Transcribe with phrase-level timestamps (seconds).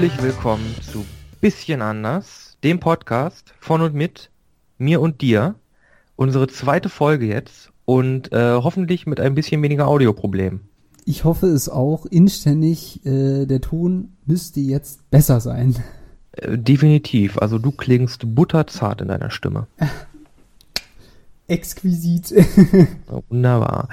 [0.00, 1.04] Herzlich willkommen zu
[1.42, 4.30] Bisschen anders, dem Podcast von und mit
[4.78, 5.56] mir und dir.
[6.16, 10.62] Unsere zweite Folge jetzt und äh, hoffentlich mit ein bisschen weniger Audioproblemen.
[11.04, 13.04] Ich hoffe es auch inständig.
[13.04, 15.76] Äh, der Ton müsste jetzt besser sein.
[16.32, 17.36] Äh, definitiv.
[17.36, 19.66] Also du klingst butterzart in deiner Stimme.
[21.46, 22.32] Exquisit.
[23.28, 23.90] Wunderbar.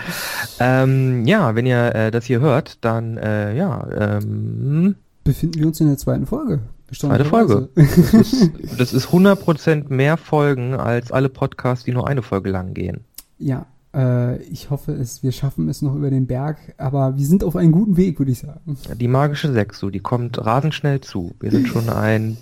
[0.62, 3.86] Ähm, ja, wenn ihr äh, das hier hört, dann äh, ja,
[4.22, 4.96] ähm,
[5.28, 6.62] befinden wir uns in der zweiten Folge.
[6.92, 7.70] Zweite Folge.
[7.76, 12.74] Das ist, das ist 100% mehr Folgen als alle Podcasts, die nur eine Folge lang
[12.74, 13.04] gehen.
[13.38, 17.44] Ja, äh, ich hoffe es, wir schaffen es noch über den Berg, aber wir sind
[17.44, 18.78] auf einem guten Weg, würde ich sagen.
[18.96, 21.36] Die magische Sechs, so, die kommt rasend schnell zu.
[21.42, 22.38] Wir sind schon ein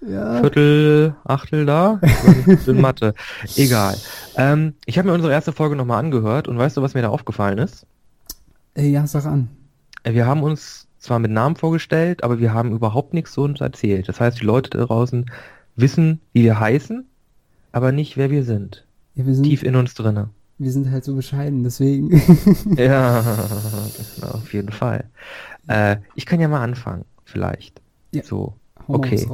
[0.00, 0.40] ja.
[0.40, 2.00] Viertel, Achtel da.
[2.66, 3.14] In Mathe.
[3.56, 3.96] Egal.
[4.36, 7.10] Ähm, ich habe mir unsere erste Folge nochmal angehört und weißt du, was mir da
[7.10, 7.86] aufgefallen ist?
[8.74, 9.48] Äh, ja, sag an.
[10.02, 13.60] Äh, wir haben uns zwar mit Namen vorgestellt, aber wir haben überhaupt nichts so uns
[13.60, 14.08] erzählt.
[14.08, 15.30] Das heißt, die Leute da draußen
[15.76, 17.04] wissen, wie wir heißen,
[17.72, 18.84] aber nicht, wer wir sind.
[19.14, 20.30] Ja, wir sind Tief in uns drinne.
[20.58, 22.20] Wir sind halt so bescheiden, deswegen.
[22.76, 23.20] ja,
[24.32, 25.04] auf jeden Fall.
[25.68, 27.80] Äh, ich kann ja mal anfangen, vielleicht.
[28.12, 28.24] Ja.
[28.24, 28.54] So,
[28.88, 29.26] okay.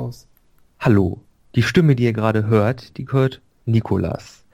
[0.80, 1.20] Hallo.
[1.54, 4.44] Die Stimme, die ihr gerade hört, die gehört Nikolas.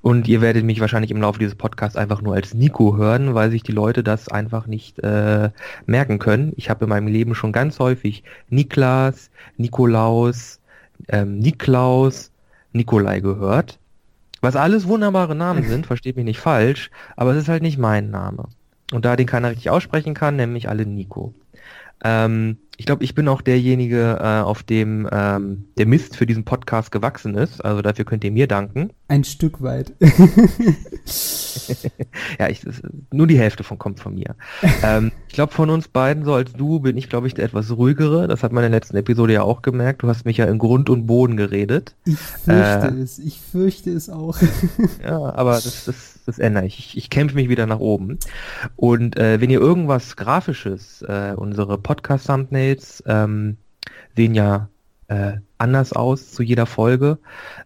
[0.00, 3.50] Und ihr werdet mich wahrscheinlich im Laufe dieses Podcasts einfach nur als Nico hören, weil
[3.50, 5.50] sich die Leute das einfach nicht äh,
[5.86, 6.52] merken können.
[6.56, 10.60] Ich habe in meinem Leben schon ganz häufig Niklas, Nikolaus,
[11.08, 12.30] ähm, Niklaus,
[12.72, 13.78] Nikolai gehört.
[14.40, 18.10] Was alles wunderbare Namen sind, versteht mich nicht falsch, aber es ist halt nicht mein
[18.10, 18.44] Name.
[18.92, 21.34] Und da den keiner richtig aussprechen kann, nämlich alle Nico.
[22.04, 26.44] Ähm, ich glaube, ich bin auch derjenige, äh, auf dem ähm, der Mist für diesen
[26.44, 27.62] Podcast gewachsen ist.
[27.64, 28.90] Also dafür könnt ihr mir danken.
[29.08, 29.94] Ein Stück weit.
[32.38, 32.60] ja, ich,
[33.10, 34.36] nur die Hälfte von kommt von mir.
[34.84, 37.76] ähm, ich glaube, von uns beiden, so als du, bin ich, glaube ich, der etwas
[37.76, 38.28] ruhigere.
[38.28, 40.04] Das hat man in der letzten Episode ja auch gemerkt.
[40.04, 41.96] Du hast mich ja in Grund und Boden geredet.
[42.04, 43.18] Ich fürchte äh, es.
[43.18, 44.38] Ich fürchte es auch.
[45.02, 46.78] ja, aber das, das, das ändere ich.
[46.78, 48.18] Ich, ich kämpfe mich wieder nach oben.
[48.76, 53.56] Und äh, wenn ihr irgendwas Grafisches, äh, unsere Podcast-Thumbnails Thumbnails ähm,
[54.16, 54.68] sehen ja
[55.08, 57.18] äh, anders aus zu jeder Folge.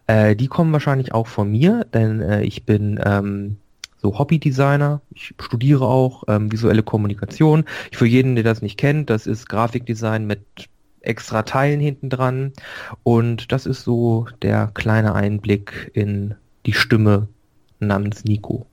[0.07, 3.57] Äh, die kommen wahrscheinlich auch von mir, denn äh, ich bin ähm,
[3.97, 5.01] so Hobby-Designer.
[5.13, 7.65] Ich studiere auch ähm, visuelle Kommunikation.
[7.91, 10.41] Für jeden, der das nicht kennt, das ist Grafikdesign mit
[11.01, 12.53] extra Teilen hinten dran.
[13.03, 16.35] Und das ist so der kleine Einblick in
[16.65, 17.27] die Stimme
[17.87, 18.65] namens Nico.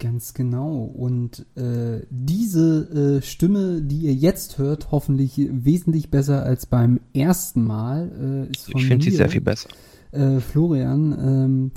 [0.00, 0.82] Ganz genau.
[0.84, 7.64] Und äh, diese äh, Stimme, die ihr jetzt hört, hoffentlich wesentlich besser als beim ersten
[7.64, 8.10] Mal,
[8.48, 9.68] äh, ist von Ich finde sie sehr viel besser.
[10.10, 11.12] Äh, Florian.
[11.18, 11.70] Ähm,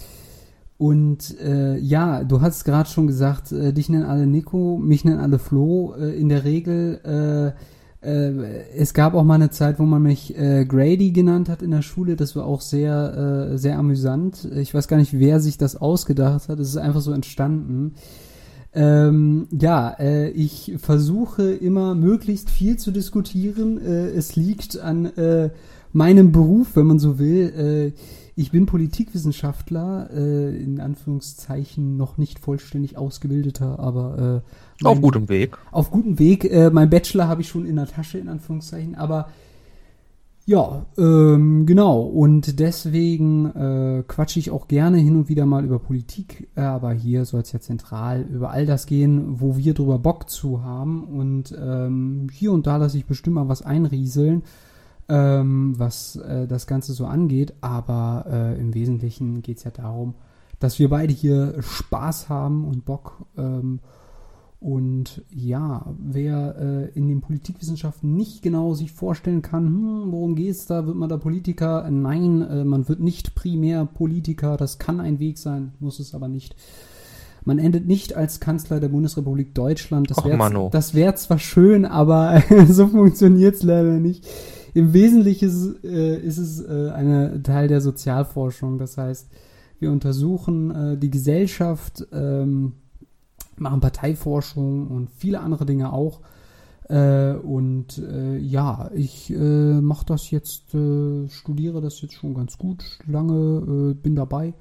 [0.78, 5.19] und äh, ja, du hast gerade schon gesagt, äh, dich nennen alle Nico, mich nennen
[5.19, 5.94] alle Flo.
[5.94, 7.56] In der Regel
[8.07, 11.81] es gab auch mal eine Zeit, wo man mich äh, Grady genannt hat in der
[11.81, 12.16] Schule.
[12.16, 14.47] Das war auch sehr, äh, sehr amüsant.
[14.56, 16.59] Ich weiß gar nicht, wer sich das ausgedacht hat.
[16.59, 17.95] Es ist einfach so entstanden.
[18.73, 23.79] Ähm, ja, äh, ich versuche immer möglichst viel zu diskutieren.
[23.79, 25.50] Äh, es liegt an äh,
[25.94, 27.94] meinem Beruf, wenn man so will.
[27.95, 28.00] Äh,
[28.35, 34.50] ich bin Politikwissenschaftler, äh, in Anführungszeichen noch nicht vollständig ausgebildeter, aber äh,
[34.83, 35.57] auf gutem Weg.
[35.71, 36.45] Auf gutem Weg.
[36.45, 39.29] Äh, mein Bachelor habe ich schon in der Tasche, in Anführungszeichen, aber
[40.45, 42.01] ja, ähm, genau.
[42.01, 46.94] Und deswegen äh, quatsche ich auch gerne hin und wieder mal über Politik, äh, aber
[46.94, 51.03] hier soll es ja zentral über all das gehen, wo wir drüber Bock zu haben.
[51.03, 54.44] Und ähm, hier und da lasse ich bestimmt mal was einrieseln
[55.09, 57.53] ähm, was äh, das Ganze so angeht.
[57.62, 60.15] Aber äh, im Wesentlichen geht es ja darum,
[60.59, 63.25] dass wir beide hier Spaß haben und Bock.
[63.38, 63.80] Ähm,
[64.59, 70.65] und ja, wer äh, in den Politikwissenschaften nicht genau sich vorstellen kann, hm, worum geht's
[70.65, 71.89] da, wird man da Politiker?
[71.89, 74.57] Nein, äh, man wird nicht primär Politiker.
[74.57, 76.56] Das kann ein Weg sein, muss es aber nicht.
[77.45, 80.09] Man endet nicht als Kanzler der Bundesrepublik Deutschland.
[80.09, 80.38] Das wäre
[80.94, 84.27] wär zwar schön, aber so funktioniert es leider nicht
[84.77, 88.77] im Wesentlichen äh, ist es äh, ein Teil der Sozialforschung.
[88.77, 89.27] Das heißt,
[89.80, 92.74] wir untersuchen äh, die Gesellschaft, ähm,
[93.59, 96.21] machen Parteiforschung und viele andere Dinge auch.
[96.89, 102.83] Äh, und äh, ja, ich äh, mache das jetzt, studiere das jetzt schon ganz gut,
[103.06, 104.54] lange bin dabei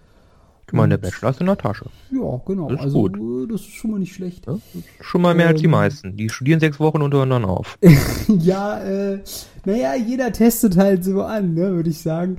[0.69, 1.87] ich meine, der Bachelor ist in der Tasche.
[2.11, 2.69] Ja, genau.
[2.69, 3.17] Das ist also, gut.
[3.17, 4.47] Äh, das ist schon mal nicht schlecht.
[4.47, 4.59] Ja,
[5.01, 6.17] schon mal mehr ähm, als die ähm, meisten.
[6.17, 7.79] Die studieren sechs Wochen untereinander auf.
[8.29, 9.21] ja, äh,
[9.65, 12.39] naja, jeder testet halt so an, ne, würde ich sagen.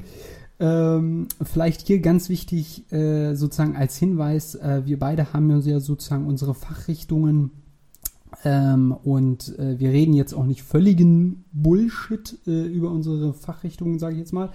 [0.59, 5.79] Ähm, vielleicht hier ganz wichtig, äh, sozusagen als Hinweis, äh, wir beide haben uns ja
[5.79, 7.51] sozusagen unsere Fachrichtungen
[8.43, 14.13] Ähm, und äh, wir reden jetzt auch nicht völligen Bullshit äh, über unsere Fachrichtungen, sage
[14.13, 14.51] ich jetzt mal.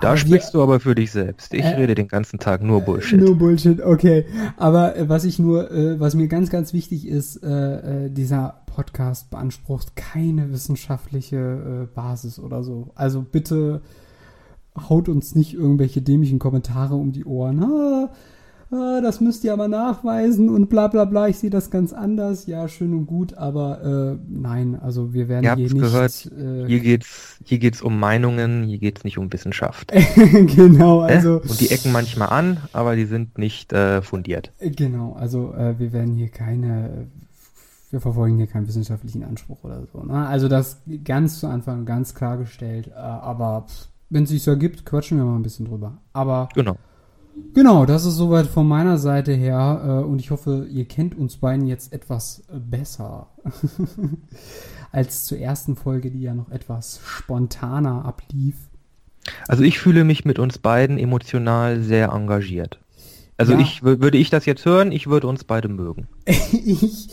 [0.00, 1.52] Da aber sprichst wir, du aber für dich selbst.
[1.52, 3.20] Ich äh, rede den ganzen Tag nur Bullshit.
[3.20, 4.24] Nur Bullshit, okay.
[4.56, 8.62] Aber äh, was ich nur, äh, was mir ganz, ganz wichtig ist, äh, äh, dieser
[8.66, 12.90] Podcast beansprucht keine wissenschaftliche äh, Basis oder so.
[12.94, 13.82] Also bitte
[14.88, 17.60] haut uns nicht irgendwelche dämlichen Kommentare um die Ohren.
[17.60, 18.10] Ha,
[18.70, 22.46] ah, das müsst ihr aber nachweisen und bla bla bla, ich sehe das ganz anders.
[22.46, 25.80] Ja, schön und gut, aber äh, nein, also wir werden ihr hier nicht.
[25.80, 29.92] Gehört, äh, hier geht's, hier geht's um Meinungen, hier geht's nicht um Wissenschaft.
[30.32, 31.40] genau, also.
[31.40, 34.52] Und die ecken manchmal an, aber die sind nicht äh, fundiert.
[34.60, 37.06] Genau, also äh, wir werden hier keine
[37.90, 40.02] wir verfolgen hier keinen wissenschaftlichen Anspruch oder so.
[40.02, 40.26] Ne?
[40.26, 42.88] Also das ganz zu Anfang ganz klargestellt.
[42.88, 43.66] Äh, aber
[44.10, 45.98] wenn es sich so ergibt, quatschen wir mal ein bisschen drüber.
[46.12, 46.76] Aber genau.
[47.52, 51.36] Genau, das ist soweit von meiner Seite her äh, und ich hoffe, ihr kennt uns
[51.36, 53.28] beiden jetzt etwas besser
[54.92, 58.56] als zur ersten Folge, die ja noch etwas spontaner ablief.
[59.48, 62.78] Also ich fühle mich mit uns beiden emotional sehr engagiert.
[63.38, 63.58] Also ja.
[63.58, 66.08] ich würde ich das jetzt hören, ich würde uns beide mögen.
[66.24, 67.08] ich,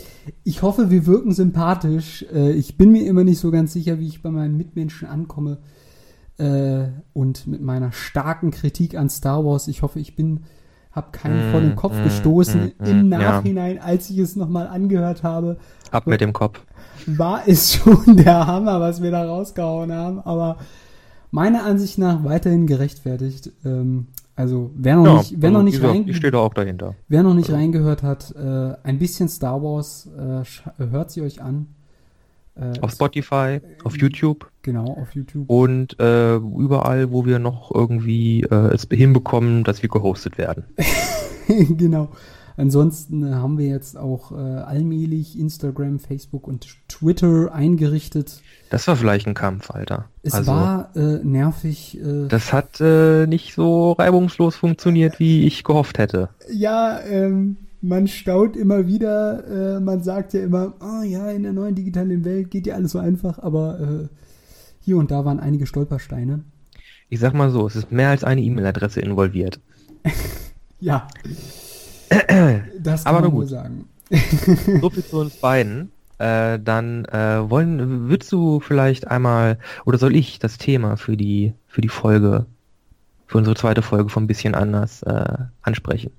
[0.46, 2.26] ich hoffe, wir wirken sympathisch.
[2.34, 5.58] Äh, ich bin mir immer nicht so ganz sicher, wie ich bei meinen Mitmenschen ankomme
[6.38, 9.68] äh, und mit meiner starken Kritik an Star Wars.
[9.68, 10.44] Ich hoffe, ich bin,
[10.92, 13.82] habe keinen mm, vor den Kopf mm, gestoßen mm, im Nachhinein, ja.
[13.84, 15.58] als ich es nochmal angehört habe.
[15.92, 16.62] Ab mit dem Kopf.
[17.06, 20.58] War es schon der Hammer, was wir da rausgehauen haben, aber
[21.32, 23.52] meiner Ansicht nach weiterhin gerechtfertigt.
[23.66, 26.96] Ähm, also wer noch ja, nicht, wer also noch nicht rein, auch dahinter.
[27.08, 27.58] Wer noch nicht also.
[27.58, 30.44] reingehört hat, äh, ein bisschen Star Wars, äh,
[30.84, 31.68] hört sie euch an.
[32.56, 34.50] Äh, auf Spotify, auf YouTube.
[34.62, 35.50] Genau, auf YouTube.
[35.50, 40.66] Und äh, überall, wo wir noch irgendwie äh, es hinbekommen, dass wir gehostet werden.
[41.48, 42.10] genau.
[42.56, 48.42] Ansonsten haben wir jetzt auch äh, allmählich Instagram, Facebook und Twitter eingerichtet.
[48.70, 50.06] Das war vielleicht ein Kampf, Alter.
[50.22, 52.00] Es also, war äh, nervig.
[52.00, 56.30] Äh, das hat äh, nicht so reibungslos funktioniert, wie ich gehofft hätte.
[56.52, 61.52] Ja, ähm, man staut immer wieder, äh, man sagt ja immer, oh ja, in der
[61.52, 64.08] neuen digitalen Welt geht ja alles so einfach, aber äh,
[64.80, 66.46] hier und da waren einige Stolpersteine.
[67.10, 69.60] Ich sag mal so, es ist mehr als eine E-Mail-Adresse involviert.
[70.80, 71.08] ja.
[72.80, 73.90] das kann aber man wohl sagen.
[74.82, 75.92] so viel zu uns beiden.
[76.20, 81.54] Äh, dann äh, wollen, würdest du vielleicht einmal, oder soll ich das Thema für die,
[81.68, 82.46] für die Folge,
[83.28, 86.12] für unsere zweite Folge von ein bisschen anders äh, ansprechen?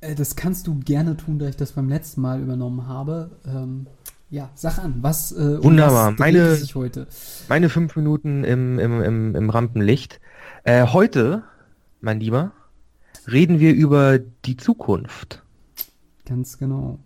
[0.00, 3.30] Äh, das kannst du gerne tun, da ich das beim letzten Mal übernommen habe.
[3.46, 3.86] Ähm,
[4.30, 6.12] ja, sag an, was äh, Wunderbar.
[6.12, 7.08] Was meine, sich heute?
[7.48, 10.20] Meine fünf Minuten im, im, im, im Rampenlicht.
[10.64, 11.42] Äh, heute,
[12.00, 12.52] mein Lieber,
[13.30, 15.42] reden wir über die Zukunft.
[16.26, 17.00] Ganz genau.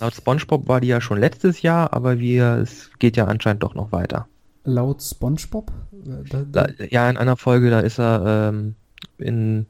[0.00, 3.76] Laut SpongeBob war die ja schon letztes Jahr, aber wir, es geht ja anscheinend doch
[3.76, 4.26] noch weiter.
[4.64, 5.70] Laut SpongeBob?
[6.50, 8.74] Da, ja, in einer Folge, da ist er ähm,
[9.18, 9.66] in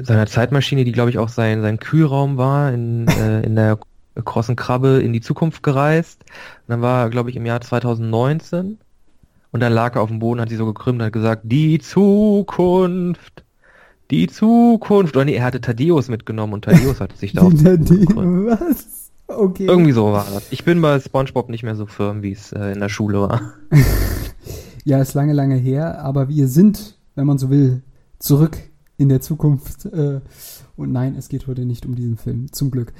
[0.00, 3.78] seiner Zeitmaschine, die glaube ich auch sein, sein Kühlraum war, in, äh, in der
[4.24, 6.22] krossen Krabbe in die Zukunft gereist.
[6.22, 8.78] Und dann war er, glaube ich, im Jahr 2019
[9.50, 11.78] und dann lag er auf dem Boden, hat sich so gekrümmt und hat gesagt, die
[11.78, 13.44] Zukunft,
[14.10, 15.16] die Zukunft.
[15.16, 19.10] Oder nee, er hatte Thaddeus mitgenommen und Thaddeus hatte sich da auf Was?
[19.28, 19.66] Okay.
[19.66, 20.50] Irgendwie so war das.
[20.50, 23.52] Ich bin bei Spongebob nicht mehr so firm, wie es äh, in der Schule war.
[24.84, 27.82] ja, ist lange, lange her, aber wir sind, wenn man so will,
[28.18, 28.58] zurück
[28.98, 29.86] in der Zukunft.
[29.86, 30.20] Äh,
[30.76, 32.92] und nein, es geht heute nicht um diesen Film, zum Glück.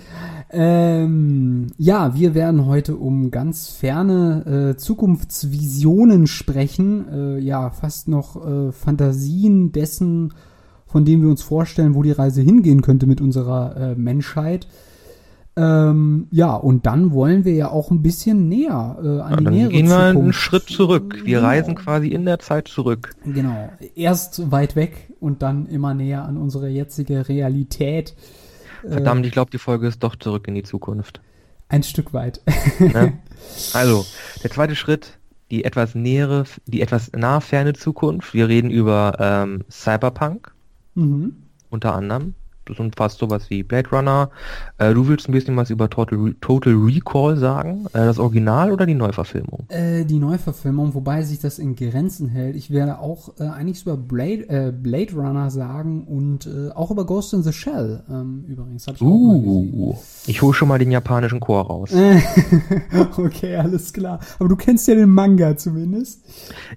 [0.50, 7.06] Ähm, ja, wir werden heute um ganz ferne äh, Zukunftsvisionen sprechen.
[7.08, 10.32] Äh, ja, fast noch äh, Fantasien dessen,
[10.86, 14.66] von dem wir uns vorstellen, wo die Reise hingehen könnte mit unserer äh, Menschheit.
[15.58, 19.44] Ähm, ja, und dann wollen wir ja auch ein bisschen näher äh, an ja, die
[19.44, 20.18] dann nähere gehen wir Zukunft.
[20.22, 21.16] einen Schritt zurück.
[21.24, 21.48] Wir genau.
[21.48, 23.16] reisen quasi in der Zeit zurück.
[23.24, 23.68] Genau.
[23.96, 28.14] Erst weit weg und dann immer näher an unsere jetzige Realität.
[28.86, 31.20] Verdammt, ich glaube, die Folge ist doch zurück in die Zukunft.
[31.68, 32.40] Ein Stück weit.
[32.78, 33.12] ja.
[33.72, 34.04] Also,
[34.42, 35.16] der zweite Schritt,
[35.52, 38.34] die etwas nähere, die etwas nah ferne Zukunft.
[38.34, 40.52] Wir reden über ähm, Cyberpunk.
[40.96, 41.36] Mhm.
[41.70, 42.34] Unter anderem.
[42.68, 44.30] Das umfasst sowas wie Blade Runner.
[44.78, 47.86] Äh, du willst ein bisschen was über Total, Re Total Recall sagen?
[47.92, 49.66] Äh, das Original oder die Neuverfilmung?
[49.68, 52.56] Äh, die Neuverfilmung, wobei sich das in Grenzen hält.
[52.56, 57.06] Ich werde auch äh, einiges über Blade, äh, Blade Runner sagen und äh, auch über
[57.06, 58.86] Ghost in the Shell ähm, übrigens.
[58.86, 59.96] ich uh,
[60.26, 61.92] ich hole schon mal den japanischen Chor raus.
[63.16, 64.20] okay, alles klar.
[64.38, 66.24] Aber du kennst ja den Manga zumindest.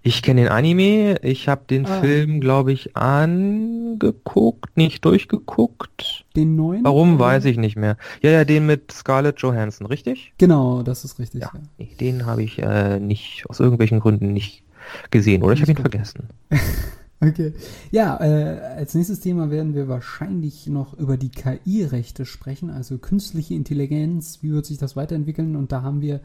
[0.04, 1.18] Ich kenne den Anime.
[1.22, 2.00] Ich habe den ah.
[2.00, 6.26] Film, glaube ich, angeguckt, nicht durchgeguckt geguckt.
[6.36, 6.84] Den neuen?
[6.84, 7.98] Warum, weiß ich nicht mehr.
[8.22, 10.34] Ja, ja, den mit Scarlett Johansson, richtig?
[10.38, 11.42] Genau, das ist richtig.
[11.42, 11.86] Ja, ja.
[12.00, 14.64] Den habe ich äh, nicht, aus irgendwelchen Gründen nicht
[15.10, 16.30] gesehen, oder ich habe ihn vergessen.
[17.20, 17.54] okay.
[17.92, 23.54] Ja, äh, als nächstes Thema werden wir wahrscheinlich noch über die KI-Rechte sprechen, also künstliche
[23.54, 26.22] Intelligenz, wie wird sich das weiterentwickeln und da haben wir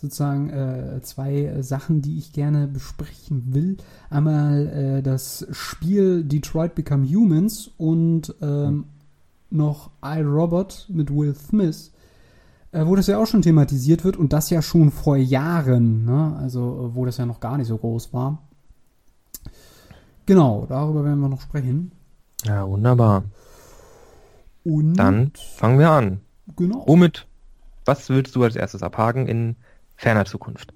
[0.00, 3.76] sozusagen äh, zwei Sachen, die ich gerne besprechen will.
[4.08, 8.86] Einmal äh, das Spiel Detroit Become Humans und ähm,
[9.50, 11.92] noch iRobot mit Will Smith,
[12.72, 16.36] äh, wo das ja auch schon thematisiert wird und das ja schon vor Jahren, ne?
[16.40, 18.38] also wo das ja noch gar nicht so groß war.
[20.24, 21.92] Genau, darüber werden wir noch sprechen.
[22.44, 23.24] Ja, wunderbar.
[24.64, 26.20] Und Dann fangen wir an.
[26.56, 26.84] Genau.
[26.86, 27.26] Womit,
[27.84, 29.56] was willst du als erstes abhaken in
[30.00, 30.72] ferner Zukunft?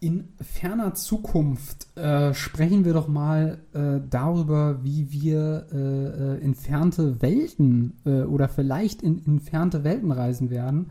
[0.00, 7.20] In ferner Zukunft äh, sprechen wir doch mal äh, darüber, wie wir äh, äh entfernte
[7.22, 10.90] Welten äh, oder vielleicht in entfernte Welten reisen werden.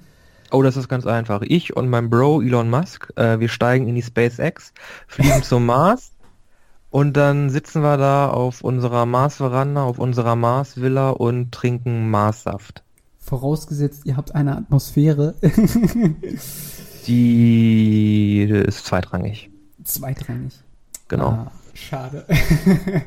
[0.51, 1.41] Oh, das ist ganz einfach.
[1.41, 4.73] Ich und mein Bro Elon Musk, äh, wir steigen in die SpaceX,
[5.07, 6.11] fliegen zum Mars
[6.91, 12.83] und dann sitzen wir da auf unserer Mars-Veranda, auf unserer Mars-Villa und trinken Marssaft.
[13.17, 15.35] Vorausgesetzt, ihr habt eine Atmosphäre.
[17.07, 19.49] Die ist zweitrangig.
[19.83, 20.53] Zweitrangig.
[21.07, 21.29] Genau.
[21.29, 22.25] Ah, schade.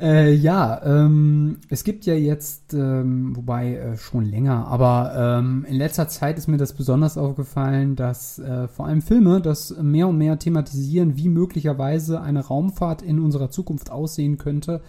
[0.00, 5.76] äh, ja, ähm, es gibt ja jetzt, ähm, wobei äh, schon länger, aber ähm, in
[5.76, 10.18] letzter Zeit ist mir das besonders aufgefallen, dass äh, vor allem Filme das mehr und
[10.18, 14.80] mehr thematisieren, wie möglicherweise eine Raumfahrt in unserer Zukunft aussehen könnte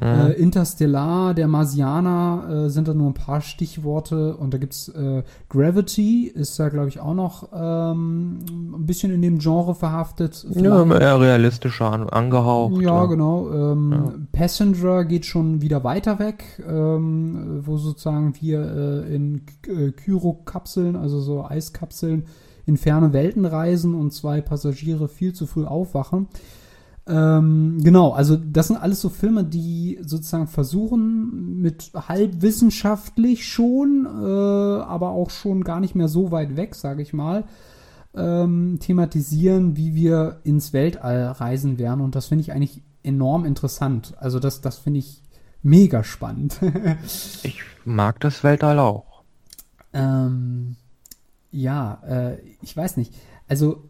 [0.00, 0.06] Mhm.
[0.06, 5.22] Äh, Interstellar, der Marsianer äh, sind da nur ein paar Stichworte und da gibt's äh,
[5.48, 8.38] Gravity, ist da glaube ich auch noch ähm,
[8.74, 10.46] ein bisschen in dem Genre verhaftet.
[10.50, 12.74] Ja, eher realistischer an, angehaucht.
[12.74, 13.04] Ja, ja.
[13.06, 13.50] genau.
[13.50, 14.12] Ähm, ja.
[14.32, 21.20] Passenger geht schon wieder weiter weg, ähm, wo sozusagen wir äh, in äh, Kyro-Kapseln, also
[21.20, 22.24] so Eiskapseln,
[22.66, 26.26] in ferne Welten reisen und zwei Passagiere viel zu früh aufwachen.
[27.08, 34.06] Ähm, genau, also das sind alles so Filme, die sozusagen versuchen, mit halb wissenschaftlich schon,
[34.06, 37.44] äh, aber auch schon gar nicht mehr so weit weg, sage ich mal,
[38.14, 42.00] ähm, thematisieren, wie wir ins Weltall reisen werden.
[42.00, 44.14] Und das finde ich eigentlich enorm interessant.
[44.18, 45.22] Also das, das finde ich
[45.62, 46.58] mega spannend.
[47.44, 49.22] ich mag das Weltall auch.
[49.92, 50.74] Ähm,
[51.52, 53.14] ja, äh, ich weiß nicht.
[53.46, 53.84] Also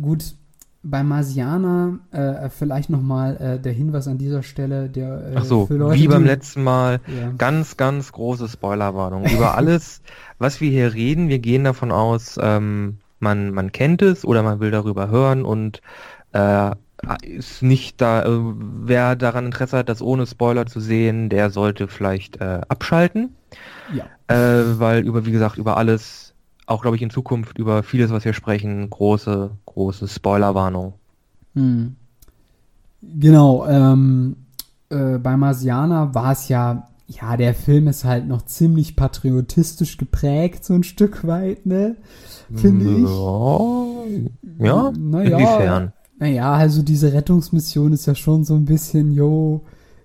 [0.00, 0.36] gut,
[0.84, 5.66] bei Marsianer äh, vielleicht nochmal äh, der Hinweis an dieser Stelle, der äh, Ach so,
[5.70, 7.32] Leute, wie beim letzten Mal, ja.
[7.36, 9.24] ganz, ganz große Spoilerwarnung.
[9.34, 10.02] Über alles,
[10.38, 14.60] was wir hier reden, wir gehen davon aus, ähm, man, man kennt es oder man
[14.60, 15.80] will darüber hören und
[16.32, 16.70] äh,
[17.22, 21.88] ist nicht da, äh, wer daran Interesse hat, das ohne Spoiler zu sehen, der sollte
[21.88, 23.34] vielleicht äh, abschalten.
[23.94, 24.04] Ja.
[24.28, 26.33] Äh, weil über, wie gesagt, über alles
[26.66, 30.94] auch, glaube ich, in Zukunft über vieles, was wir sprechen, große, große Spoilerwarnung.
[31.54, 31.96] Hm.
[33.02, 34.36] Genau, ähm,
[34.88, 40.64] äh, bei Marsianer war es ja, ja, der Film ist halt noch ziemlich patriotistisch geprägt,
[40.64, 41.96] so ein Stück weit, ne?
[42.54, 44.64] Finde ich.
[44.64, 45.92] Ja, naja, inwiefern?
[46.18, 49.62] Naja, also diese Rettungsmission ist ja schon so ein bisschen, yo.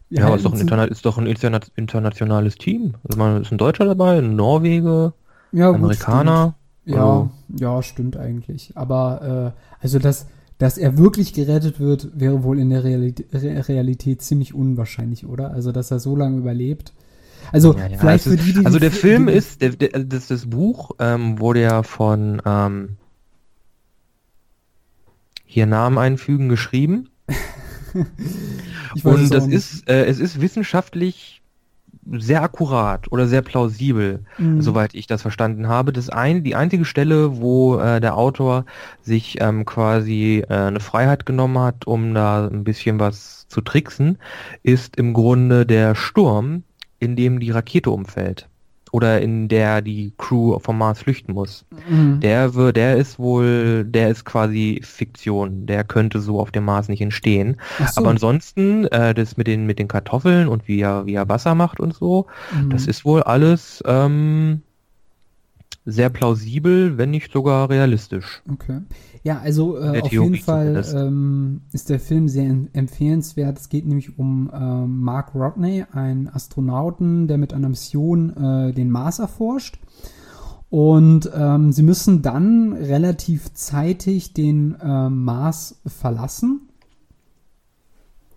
[0.10, 2.96] Ja, aber ist doch, ein Interna ist doch ein internationales Team.
[3.08, 5.13] Also man ist ein Deutscher dabei, ein Norweger.
[5.51, 6.56] Ja, Amerikaner.
[6.86, 7.32] Gut, ja, also.
[7.58, 8.75] ja, stimmt eigentlich.
[8.75, 10.27] Aber äh, also dass,
[10.58, 15.51] dass er wirklich gerettet wird, wäre wohl in der Realität, Realität ziemlich unwahrscheinlich, oder?
[15.51, 16.94] Also dass er so lange überlebt.
[17.51, 20.27] Also ja, ja, vielleicht für die, die Also der Film die, ist, der, der, das,
[20.27, 22.98] das Buch ähm, wurde ja von ähm,
[25.46, 27.10] hier Namen einfügen geschrieben.
[29.03, 31.38] Und das ist, äh, es ist wissenschaftlich
[32.18, 34.62] sehr akkurat oder sehr plausibel, mhm.
[34.62, 35.94] soweit ich das verstanden habe.
[35.94, 38.66] Das ein, die einzige Stelle, wo äh, der Autor
[39.01, 44.18] sich ähm, quasi äh, eine Freiheit genommen hat, um da ein bisschen was zu tricksen,
[44.63, 46.63] ist im Grunde der Sturm,
[47.00, 48.49] in dem die Rakete umfällt
[48.91, 51.65] oder in der die Crew vom Mars flüchten muss.
[51.88, 52.19] Mhm.
[52.19, 55.65] Der wird, der ist wohl, der ist quasi Fiktion.
[55.65, 57.58] Der könnte so auf dem Mars nicht entstehen.
[57.77, 58.01] So.
[58.01, 61.55] Aber ansonsten, äh, das mit den mit den Kartoffeln und wie er wie er Wasser
[61.55, 62.69] macht und so, mhm.
[62.69, 64.62] das ist wohl alles ähm,
[65.86, 68.41] sehr plausibel, wenn nicht sogar realistisch.
[68.51, 68.81] Okay.
[69.30, 73.60] Ja, also äh, auf jeden Fall ähm, ist der Film sehr empfehlenswert.
[73.60, 78.90] Es geht nämlich um äh, Mark Rodney, einen Astronauten, der mit einer Mission äh, den
[78.90, 79.78] Mars erforscht.
[80.72, 86.62] Und ähm, sie müssen dann relativ zeitig den äh, Mars verlassen.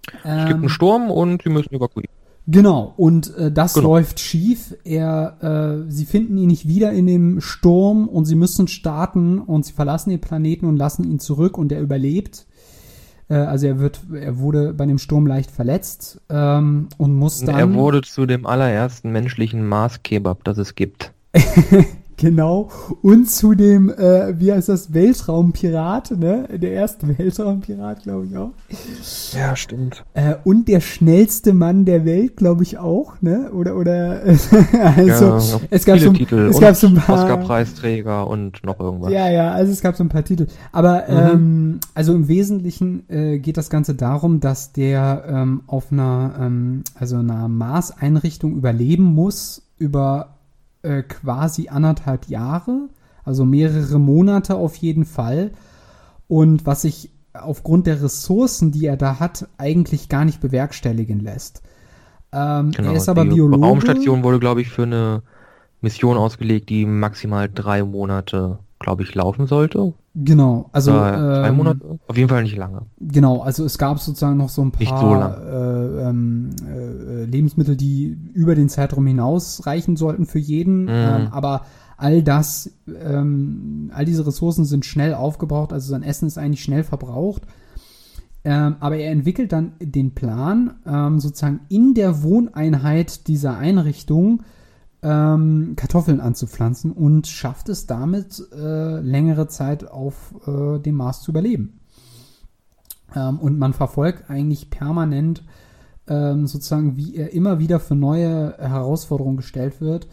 [0.08, 2.12] Es gibt einen ähm, Sturm und sie müssen evakuieren.
[2.48, 3.90] Genau, und äh, das genau.
[3.94, 4.74] läuft schief.
[4.84, 9.64] Er, äh, sie finden ihn nicht wieder in dem Sturm und sie müssen starten und
[9.64, 12.46] sie verlassen den Planeten und lassen ihn zurück und er überlebt.
[13.28, 17.58] Äh, also er wird, er wurde bei dem Sturm leicht verletzt ähm, und muss dann.
[17.58, 21.12] Er wurde zu dem allerersten menschlichen Mars-Kebab, das es gibt.
[22.22, 22.68] Genau.
[23.02, 26.48] Und zu dem, äh, wie heißt das, Weltraumpirat, ne?
[26.52, 28.52] Der erste Weltraumpirat, glaube ich auch.
[29.36, 30.04] Ja, stimmt.
[30.14, 33.50] Äh, und der schnellste Mann der Welt, glaube ich auch, ne?
[33.52, 37.24] Oder, oder, also, ja, es gab so, Titel es gab so ein paar.
[37.24, 39.10] Oscar-Preisträger und noch irgendwas.
[39.10, 40.46] Ja, ja, also es gab so ein paar Titel.
[40.70, 41.16] Aber, mhm.
[41.16, 46.84] ähm, also im Wesentlichen äh, geht das Ganze darum, dass der ähm, auf einer, ähm,
[46.94, 50.38] also einer Mars-Einrichtung überleben muss über
[50.82, 52.88] äh, quasi anderthalb Jahre,
[53.24, 55.52] also mehrere Monate auf jeden Fall.
[56.28, 61.62] Und was sich aufgrund der Ressourcen, die er da hat, eigentlich gar nicht bewerkstelligen lässt.
[62.32, 63.64] Ähm, genau, er ist aber die Biologe.
[63.64, 65.22] Raumstation wurde, glaube ich, für eine
[65.80, 69.94] Mission ausgelegt, die maximal drei Monate glaube ich, laufen sollte.
[70.14, 72.82] Genau, also äh, zwei ähm, Monate, auf jeden Fall nicht lange.
[73.00, 78.18] Genau, also es gab sozusagen noch so ein paar so äh, ähm, äh, Lebensmittel, die
[78.34, 81.62] über den Zeitraum hinaus reichen sollten für jeden, ähm, aber
[81.96, 86.84] all das, ähm, all diese Ressourcen sind schnell aufgebraucht, also sein Essen ist eigentlich schnell
[86.84, 87.42] verbraucht.
[88.44, 90.74] Aber er entwickelt dann den Plan,
[91.18, 94.42] sozusagen in der Wohneinheit dieser Einrichtung
[95.02, 101.32] ähm, Kartoffeln anzupflanzen und schafft es damit, äh, längere Zeit auf äh, dem Mars zu
[101.32, 101.80] überleben.
[103.14, 105.42] Ähm, und man verfolgt eigentlich permanent
[106.08, 110.06] ähm, sozusagen, wie er immer wieder für neue Herausforderungen gestellt wird.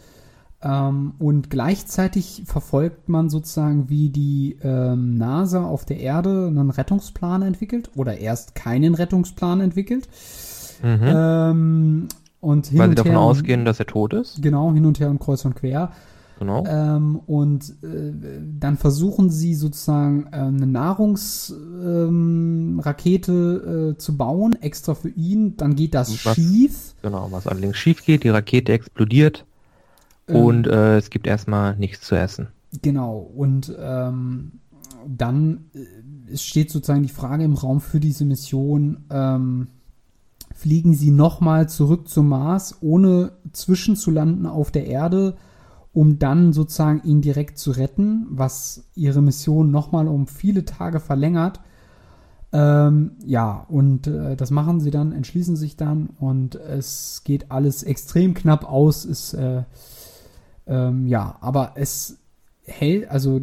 [0.62, 7.42] Ähm, und gleichzeitig verfolgt man sozusagen, wie die ähm, NASA auf der Erde einen Rettungsplan
[7.42, 10.08] entwickelt oder erst keinen Rettungsplan entwickelt.
[10.82, 11.00] Mhm.
[11.02, 12.08] Ähm,
[12.40, 14.42] und hin Weil sie davon ausgehen, dass er tot ist?
[14.42, 15.92] Genau, hin und her und kreuz und quer.
[16.38, 16.64] Genau.
[16.66, 18.12] Ähm, und äh,
[18.58, 25.58] dann versuchen sie sozusagen äh, eine Nahrungsrakete ähm, äh, zu bauen, extra für ihn.
[25.58, 26.94] Dann geht das was, schief.
[27.02, 29.44] Genau, was allerdings schief geht, die Rakete explodiert
[30.28, 32.48] ähm, und äh, es gibt erstmal nichts zu essen.
[32.80, 34.52] Genau, und ähm,
[35.06, 39.68] dann äh, steht sozusagen die Frage im Raum für diese Mission, ähm,
[40.60, 45.36] fliegen sie nochmal zurück zum Mars, ohne zwischenzulanden auf der Erde,
[45.94, 51.60] um dann sozusagen ihn direkt zu retten, was ihre Mission nochmal um viele Tage verlängert.
[52.52, 57.82] Ähm, ja, und äh, das machen sie dann, entschließen sich dann und es geht alles
[57.82, 59.06] extrem knapp aus.
[59.06, 59.62] Ist, äh,
[60.66, 62.18] ähm, ja, aber es
[62.64, 63.40] hält, also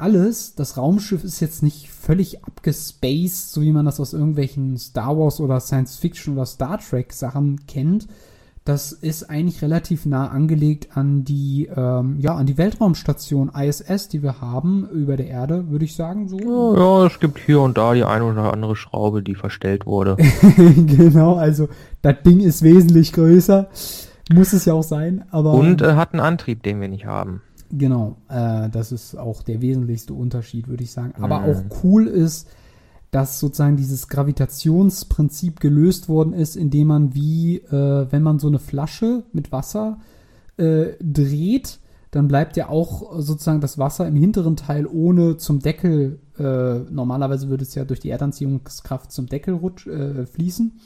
[0.00, 5.16] alles, das Raumschiff ist jetzt nicht völlig abgespaced, so wie man das aus irgendwelchen Star
[5.18, 8.06] Wars oder Science Fiction oder Star Trek Sachen kennt.
[8.64, 14.22] Das ist eigentlich relativ nah angelegt an die, ähm, ja, an die Weltraumstation ISS, die
[14.22, 16.28] wir haben über der Erde, würde ich sagen.
[16.28, 16.38] So.
[16.76, 20.16] Ja, ja, es gibt hier und da die eine oder andere Schraube, die verstellt wurde.
[20.76, 21.68] genau, also
[22.02, 23.70] das Ding ist wesentlich größer.
[24.32, 25.54] Muss es ja auch sein, aber.
[25.54, 27.42] Und äh, hat einen Antrieb, den wir nicht haben.
[27.72, 31.14] Genau, äh, das ist auch der wesentlichste Unterschied, würde ich sagen.
[31.20, 31.44] Aber mhm.
[31.46, 32.48] auch cool ist,
[33.10, 38.58] dass sozusagen dieses Gravitationsprinzip gelöst worden ist, indem man wie, äh, wenn man so eine
[38.58, 39.98] Flasche mit Wasser
[40.56, 41.78] äh, dreht,
[42.10, 47.48] dann bleibt ja auch sozusagen das Wasser im hinteren Teil ohne zum Deckel, äh, normalerweise
[47.48, 50.80] würde es ja durch die Erdanziehungskraft zum Deckel rutsch, äh, fließen.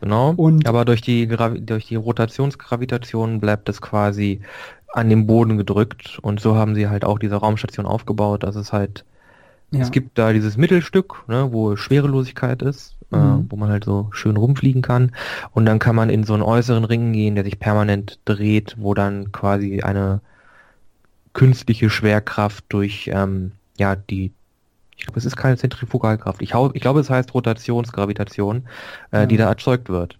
[0.00, 4.40] Genau, und aber durch die, durch die Rotationsgravitation bleibt es quasi
[4.92, 8.72] an den Boden gedrückt und so haben sie halt auch diese Raumstation aufgebaut, dass es
[8.72, 9.04] halt
[9.70, 9.80] ja.
[9.80, 13.40] es gibt da dieses Mittelstück, ne, wo Schwerelosigkeit ist, äh, mhm.
[13.40, 15.12] äh, wo man halt so schön rumfliegen kann
[15.52, 18.94] und dann kann man in so einen äußeren Ring gehen, der sich permanent dreht, wo
[18.94, 20.20] dann quasi eine
[21.32, 24.32] künstliche Schwerkraft durch ähm, ja die
[24.96, 26.42] ich glaube, es ist keine Zentrifugalkraft.
[26.42, 28.64] Ich, ich glaube, es heißt Rotationsgravitation,
[29.12, 29.26] äh, ja.
[29.26, 30.18] die da erzeugt wird.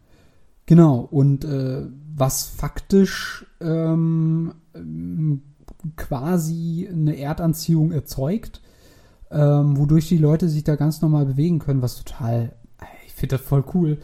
[0.64, 1.82] Genau, und äh,
[2.16, 4.52] was faktisch ähm,
[5.96, 8.60] quasi eine Erdanziehung erzeugt,
[9.30, 12.52] ähm, wodurch die Leute sich da ganz normal bewegen können, was total,
[13.06, 13.98] ich finde das voll cool.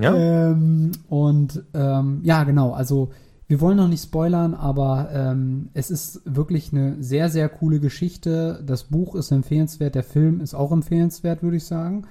[0.00, 0.14] Ja.
[0.14, 3.10] Ähm, und ähm, ja, genau, also
[3.52, 8.62] wir wollen noch nicht spoilern, aber ähm, es ist wirklich eine sehr, sehr coole Geschichte.
[8.66, 12.06] Das Buch ist empfehlenswert, der Film ist auch empfehlenswert, würde ich sagen.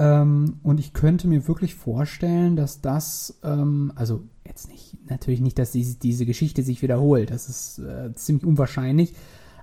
[0.00, 5.58] Ähm, und ich könnte mir wirklich vorstellen, dass das, ähm, also jetzt nicht, natürlich nicht,
[5.58, 9.14] dass diese, diese Geschichte sich wiederholt, das ist äh, ziemlich unwahrscheinlich,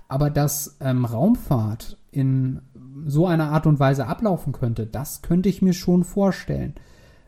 [0.06, 2.60] aber dass ähm, Raumfahrt in
[3.04, 6.74] so einer Art und Weise ablaufen könnte, das könnte ich mir schon vorstellen.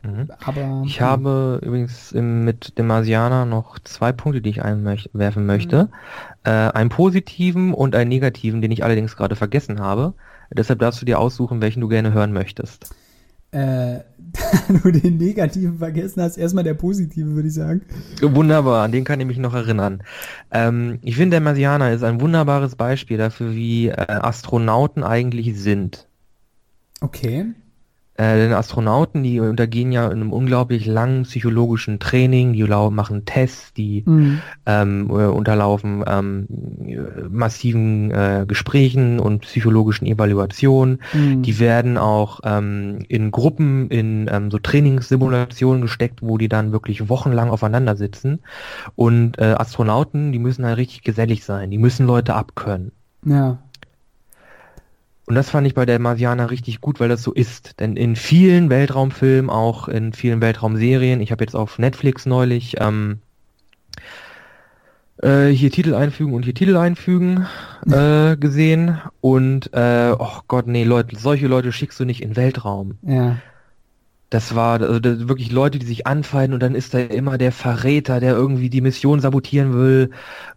[0.03, 0.29] Mhm.
[0.45, 5.83] Aber ich habe übrigens mit dem Marsianer noch zwei Punkte, die ich einwerfen möchte.
[5.83, 5.89] Mhm.
[6.45, 10.13] Äh, einen positiven und einen negativen, den ich allerdings gerade vergessen habe.
[10.49, 12.95] Deshalb darfst du dir aussuchen, welchen du gerne hören möchtest.
[13.51, 13.99] Äh,
[14.33, 17.81] da du den negativen vergessen hast, erstmal der positive, würde ich sagen.
[18.21, 20.03] Wunderbar, an den kann ich mich noch erinnern.
[20.51, 26.07] Ähm, ich finde, der Marsianer ist ein wunderbares Beispiel dafür, wie äh, Astronauten eigentlich sind.
[27.01, 27.47] Okay.
[28.21, 33.73] Äh, denn Astronauten, die untergehen ja in einem unglaublich langen psychologischen Training, die machen Tests,
[33.73, 34.41] die mhm.
[34.67, 36.47] ähm, äh, unterlaufen ähm,
[37.31, 41.01] massiven äh, Gesprächen und psychologischen Evaluationen.
[41.13, 41.41] Mhm.
[41.41, 47.09] Die werden auch ähm, in Gruppen in ähm, so Trainingssimulationen gesteckt, wo die dann wirklich
[47.09, 48.41] wochenlang aufeinander sitzen.
[48.95, 52.91] Und äh, Astronauten, die müssen halt richtig gesellig sein, die müssen Leute abkönnen.
[53.25, 53.57] Ja.
[55.25, 57.79] Und das fand ich bei der Marsianer richtig gut, weil das so ist.
[57.79, 63.19] Denn in vielen Weltraumfilmen, auch in vielen Weltraumserien, ich habe jetzt auf Netflix neulich ähm,
[65.21, 67.47] äh, hier Titel einfügen und hier Titel einfügen
[67.89, 68.99] äh, gesehen.
[69.21, 72.97] Und äh, oh Gott, nee, Leute, solche Leute schickst du nicht in Weltraum.
[73.03, 73.37] Ja.
[74.31, 77.51] Das war also das, wirklich Leute, die sich anfallen und dann ist da immer der
[77.51, 80.11] Verräter, der irgendwie die Mission sabotieren will.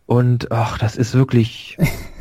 [0.06, 1.76] Und ach, das ist wirklich.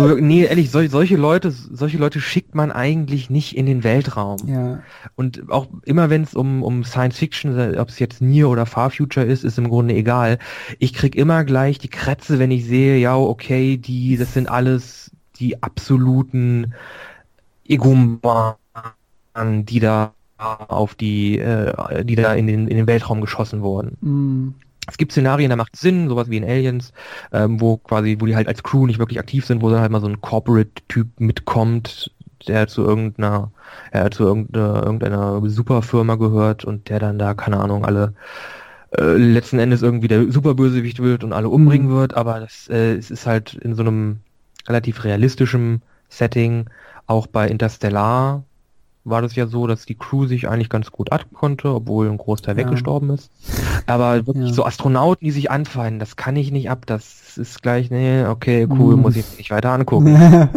[0.00, 4.38] Also nee, ehrlich, sol solche Leute, solche Leute schickt man eigentlich nicht in den Weltraum.
[4.46, 4.82] Ja.
[5.16, 8.90] Und auch immer wenn es um, um Science Fiction, ob es jetzt Nier oder Far
[8.90, 10.38] Future ist, ist im Grunde egal.
[10.78, 15.10] Ich krieg immer gleich die Krätze, wenn ich sehe, ja, okay, die, das sind alles
[15.38, 16.74] die absoluten
[17.66, 18.56] Egomanen,
[19.36, 23.96] die da auf die, äh, die da in den, in den Weltraum geschossen wurden.
[24.00, 24.54] Mm.
[24.88, 26.92] Es gibt Szenarien, da macht Sinn, sowas wie in Aliens,
[27.32, 29.92] ähm, wo quasi, wo die halt als Crew nicht wirklich aktiv sind, wo dann halt
[29.92, 32.10] mal so ein Corporate-Typ mitkommt,
[32.48, 33.52] der zu irgendeiner,
[33.92, 38.14] äh, zu irgendeiner, irgendeiner Superfirma gehört und der dann da, keine Ahnung, alle
[38.98, 41.94] äh, letzten Endes irgendwie der Superbösewicht wird und alle umbringen mhm.
[41.94, 44.20] wird, aber das äh, es ist halt in so einem
[44.68, 46.66] relativ realistischen Setting,
[47.06, 48.44] auch bei Interstellar
[49.04, 52.56] war das ja so, dass die Crew sich eigentlich ganz gut konnte, obwohl ein Großteil
[52.56, 52.64] ja.
[52.64, 53.30] weggestorben ist.
[53.86, 54.54] Aber wirklich ja.
[54.54, 56.86] so Astronauten, die sich anfallen, das kann ich nicht ab.
[56.86, 59.02] Das ist gleich, nee, okay, cool, mhm.
[59.02, 60.16] muss ich nicht weiter angucken.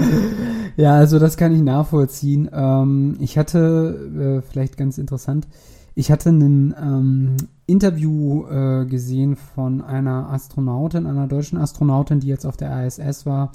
[0.77, 2.49] ja, also das kann ich nachvollziehen.
[2.53, 5.47] Ähm, ich hatte, äh, vielleicht ganz interessant,
[5.95, 12.45] ich hatte ein ähm, Interview äh, gesehen von einer Astronautin, einer deutschen Astronautin, die jetzt
[12.45, 13.51] auf der ISS war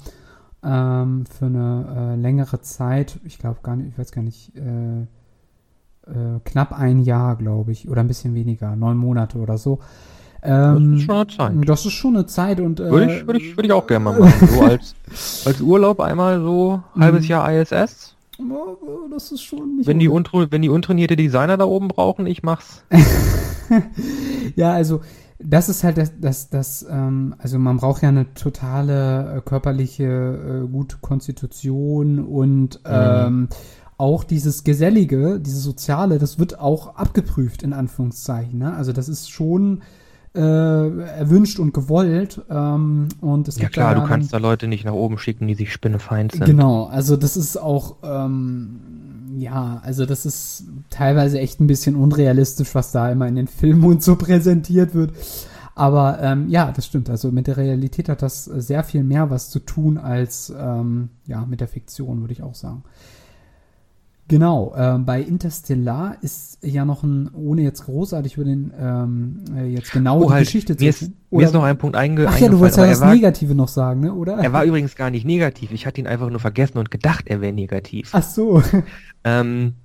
[0.63, 5.01] ähm, für eine äh, längere Zeit, ich glaube gar nicht, ich weiß gar nicht, äh,
[6.07, 9.79] äh, knapp ein Jahr, glaube ich, oder ein bisschen weniger, neun Monate oder so.
[10.43, 11.69] Ähm, das ist schon eine Zeit.
[11.69, 14.05] Das ist schon eine Zeit und äh, würde ich, würde ich, würde ich auch gerne
[14.05, 14.47] mal machen.
[14.47, 14.95] So als,
[15.45, 17.27] als Urlaub einmal so halbes.
[17.27, 18.15] Jahr ISS.
[19.11, 19.87] Das ist schon nicht.
[19.87, 22.83] Wenn die, wenn die untrainierte Designer da oben brauchen, ich mach's.
[24.55, 25.01] ja, also
[25.43, 30.63] das ist halt das, das, das ähm, also man braucht ja eine totale äh, körperliche,
[30.65, 32.89] äh, gute Konstitution und mhm.
[32.89, 33.47] ähm,
[33.97, 38.57] auch dieses Gesellige, dieses Soziale, das wird auch abgeprüft, in Anführungszeichen.
[38.57, 38.73] Ne?
[38.73, 39.83] Also das ist schon
[40.33, 42.41] äh, erwünscht und gewollt.
[42.49, 45.47] Ähm, und es ja gibt klar, da du kannst da Leute nicht nach oben schicken,
[45.47, 46.45] die sich spinnefeind sind.
[46.45, 48.79] Genau, also das ist auch, ähm,
[49.37, 53.83] ja, also das ist teilweise echt ein bisschen unrealistisch, was da immer in den Filmen
[53.83, 55.13] und so präsentiert wird.
[55.75, 57.09] Aber ähm, ja, das stimmt.
[57.09, 61.45] Also mit der Realität hat das sehr viel mehr was zu tun als ähm, ja
[61.45, 62.83] mit der Fiktion, würde ich auch sagen.
[64.31, 69.65] Genau, äh, bei Interstellar ist ja noch ein, ohne jetzt großartig über den ähm, äh,
[69.65, 72.29] jetzt genau oh, die halt, Geschichte zu mir ist, mir ist noch ein Punkt einge
[72.29, 74.13] Ach ja, du wolltest ja das war, Negative noch sagen, ne?
[74.13, 74.37] oder?
[74.37, 75.73] Er war übrigens gar nicht negativ.
[75.73, 78.11] Ich hatte ihn einfach nur vergessen und gedacht, er wäre negativ.
[78.13, 78.63] Ach so.
[79.23, 79.75] Ähm,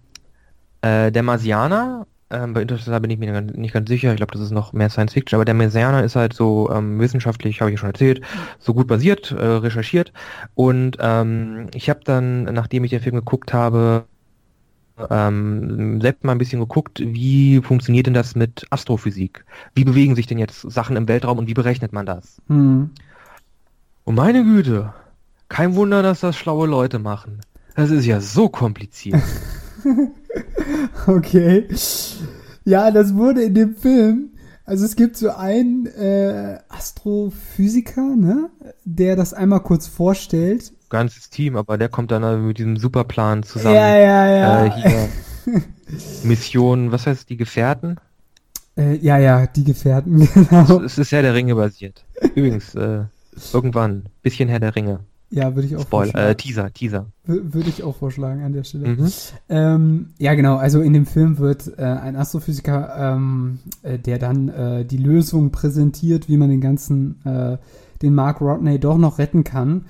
[0.80, 4.40] äh, der Marsianer, ähm, bei Interstellar bin ich mir nicht ganz sicher, ich glaube, das
[4.40, 7.74] ist noch mehr Science Fiction, aber der Marsianer ist halt so ähm, wissenschaftlich, habe ich
[7.74, 8.22] ja schon erzählt,
[8.59, 10.14] so gut basiert, äh, recherchiert
[10.54, 14.06] und ähm, ich habe dann, nachdem ich den Film geguckt habe,
[15.11, 19.44] ähm, selbst mal ein bisschen geguckt, wie funktioniert denn das mit Astrophysik?
[19.74, 22.40] Wie bewegen sich denn jetzt Sachen im Weltraum und wie berechnet man das?
[22.48, 22.90] Hm.
[24.04, 24.94] Und meine Güte,
[25.48, 27.40] kein Wunder, dass das schlaue Leute machen.
[27.74, 29.20] Das ist ja so kompliziert.
[31.06, 31.68] okay.
[32.64, 34.30] Ja, das wurde in dem Film.
[34.64, 38.50] Also es gibt so einen äh, Astrophysiker, ne,
[38.85, 43.77] der das einmal kurz vorstellt ganzes Team, aber der kommt dann mit diesem Superplan zusammen.
[43.77, 44.64] Ja, ja, ja.
[44.66, 45.09] Äh, hier,
[46.25, 47.96] Mission, was heißt die Gefährten?
[48.77, 50.83] Äh, ja, ja, die Gefährten, genau.
[50.83, 52.05] Es ist Herr der Ringe basiert.
[52.35, 53.05] Übrigens, äh,
[53.53, 55.01] irgendwann, bisschen Herr der Ringe.
[55.31, 56.31] Ja, würde ich auch Spoiler, vorschlagen.
[56.31, 57.07] Äh, Teaser, Teaser.
[57.25, 58.88] würde ich auch vorschlagen an der Stelle.
[58.88, 59.12] Mhm.
[59.49, 60.57] Ähm, ja, genau.
[60.57, 65.51] Also in dem Film wird äh, ein Astrophysiker, ähm, äh, der dann äh, die Lösung
[65.51, 67.59] präsentiert, wie man den ganzen, äh,
[68.03, 69.87] den Mark Rodney doch noch retten kann.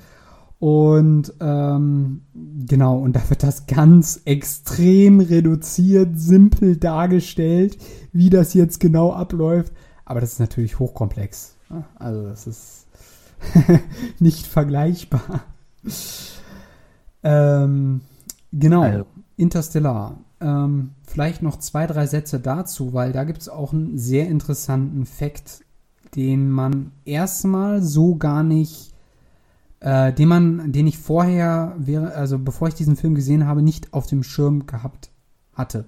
[0.58, 2.22] Und ähm,
[2.66, 7.76] genau, und da wird das ganz extrem reduziert, simpel dargestellt,
[8.12, 9.72] wie das jetzt genau abläuft.
[10.04, 11.56] Aber das ist natürlich hochkomplex.
[11.98, 12.86] Also das ist
[14.18, 15.44] nicht vergleichbar.
[17.22, 18.00] Ähm,
[18.52, 19.06] genau, also.
[19.36, 20.18] Interstellar.
[20.40, 25.06] Ähm, vielleicht noch zwei, drei Sätze dazu, weil da gibt es auch einen sehr interessanten
[25.06, 25.64] Fakt,
[26.14, 28.92] den man erstmal so gar nicht,
[29.80, 33.92] äh, den man, den ich vorher wäre, also bevor ich diesen Film gesehen habe, nicht
[33.92, 35.10] auf dem Schirm gehabt
[35.54, 35.86] hatte.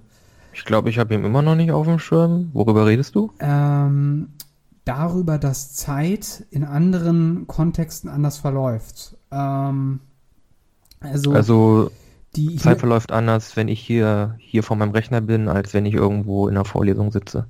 [0.53, 2.49] Ich glaube, ich habe ihn immer noch nicht auf dem Schirm.
[2.53, 3.31] Worüber redest du?
[3.39, 4.29] Ähm,
[4.85, 9.15] darüber, dass Zeit in anderen Kontexten anders verläuft.
[9.31, 9.99] Ähm,
[10.99, 11.91] also, also
[12.35, 15.85] die Zeit hier, verläuft anders, wenn ich hier, hier vor meinem Rechner bin, als wenn
[15.85, 17.47] ich irgendwo in einer Vorlesung sitze.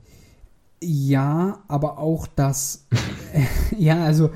[0.82, 2.88] Ja, aber auch das.
[3.78, 4.30] ja, also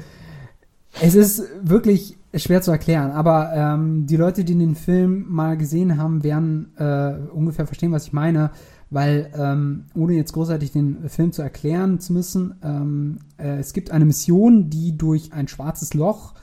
[1.01, 5.97] es ist wirklich schwer zu erklären, aber ähm, die Leute, die den Film mal gesehen
[5.97, 8.51] haben, werden äh, ungefähr verstehen, was ich meine,
[8.89, 13.91] weil ähm, ohne jetzt großartig den Film zu erklären zu müssen, ähm, äh, es gibt
[13.91, 16.33] eine Mission, die durch ein schwarzes Loch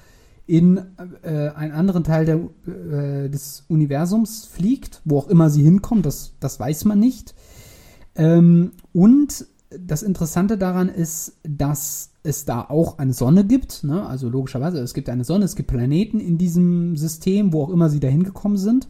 [0.47, 0.81] in
[1.23, 6.35] äh, einen anderen Teil der, äh, des Universums fliegt, wo auch immer sie hinkommt, das,
[6.41, 7.35] das weiß man nicht.
[8.17, 14.05] Ähm, und das Interessante daran ist, dass es da auch eine Sonne gibt, ne?
[14.05, 17.89] also logischerweise, es gibt eine Sonne, es gibt Planeten in diesem System, wo auch immer
[17.89, 18.89] sie da hingekommen sind.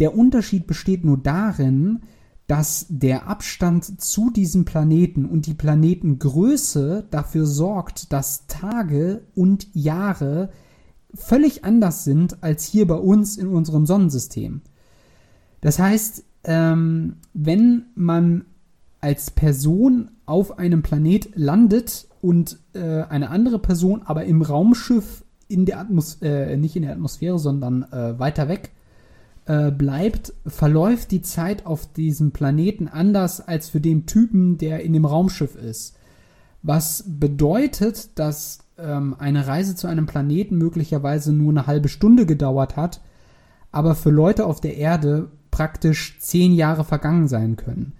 [0.00, 2.00] Der Unterschied besteht nur darin,
[2.46, 10.50] dass der Abstand zu diesem Planeten und die Planetengröße dafür sorgt, dass Tage und Jahre
[11.12, 14.62] völlig anders sind als hier bei uns in unserem Sonnensystem.
[15.60, 18.44] Das heißt, ähm, wenn man
[19.00, 25.64] als Person auf einem Planet landet und äh, eine andere Person aber im Raumschiff in
[25.64, 28.72] der Atmosphäre, äh, nicht in der Atmosphäre, sondern äh, weiter weg
[29.46, 34.92] äh, bleibt, verläuft die Zeit auf diesem Planeten anders als für den Typen, der in
[34.92, 35.96] dem Raumschiff ist.
[36.62, 42.76] Was bedeutet, dass ähm, eine Reise zu einem Planeten möglicherweise nur eine halbe Stunde gedauert
[42.76, 43.00] hat,
[43.70, 47.92] aber für Leute auf der Erde praktisch zehn Jahre vergangen sein können.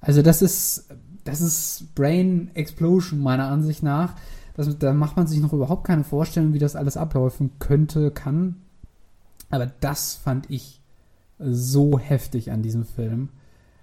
[0.00, 0.88] Also das ist,
[1.24, 4.14] das ist Brain Explosion meiner Ansicht nach.
[4.54, 8.56] Das, da macht man sich noch überhaupt keine Vorstellung, wie das alles ablaufen könnte, kann.
[9.50, 10.80] Aber das fand ich
[11.38, 13.30] so heftig an diesem Film.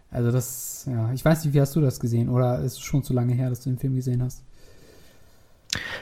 [0.10, 2.30] Also das, ja, ich weiß nicht, wie hast du das gesehen?
[2.30, 4.41] Oder ist es schon zu lange her, dass du den Film gesehen hast?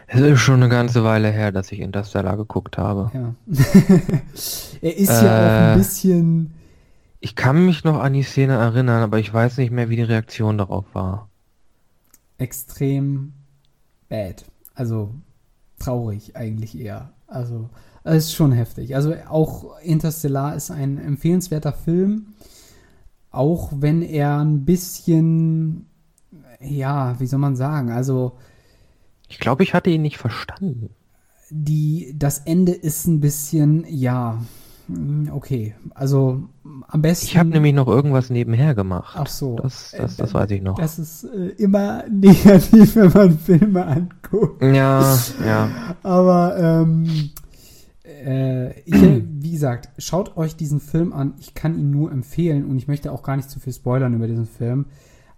[0.07, 3.11] Es ist schon eine ganze Weile her, dass ich Interstellar geguckt habe.
[3.13, 3.33] Ja.
[4.81, 6.53] er ist äh, ja auch ein äh, bisschen.
[7.25, 10.03] Ich kann mich noch an die Szene erinnern, aber ich weiß nicht mehr, wie die
[10.03, 11.27] Reaktion darauf war.
[12.37, 13.33] Extrem
[14.09, 14.45] bad.
[14.75, 15.09] Also
[15.79, 17.13] traurig eigentlich eher.
[17.25, 17.71] Also
[18.03, 18.95] es ist schon heftig.
[18.95, 22.35] Also auch Interstellar ist ein empfehlenswerter Film,
[23.31, 25.87] auch wenn er ein bisschen,
[26.61, 28.37] ja, wie soll man sagen, also
[29.29, 30.91] ich glaube, ich hatte ihn nicht verstanden.
[31.49, 34.43] Die, das Ende ist ein bisschen, ja,
[35.31, 35.75] okay.
[35.93, 36.43] Also
[36.87, 37.25] am besten.
[37.25, 39.15] Ich habe nämlich noch irgendwas nebenher gemacht.
[39.19, 39.55] Ach so.
[39.55, 40.77] Das, das, das äh, weiß ich noch.
[40.77, 44.61] Das ist äh, immer negativ, wenn man Filme anguckt.
[44.61, 45.69] Ja, ja.
[46.03, 47.31] Aber ähm,
[48.03, 48.93] äh, ich,
[49.27, 51.33] wie gesagt, schaut euch diesen Film an.
[51.39, 54.27] Ich kann ihn nur empfehlen und ich möchte auch gar nicht zu viel spoilern über
[54.27, 54.85] diesen Film.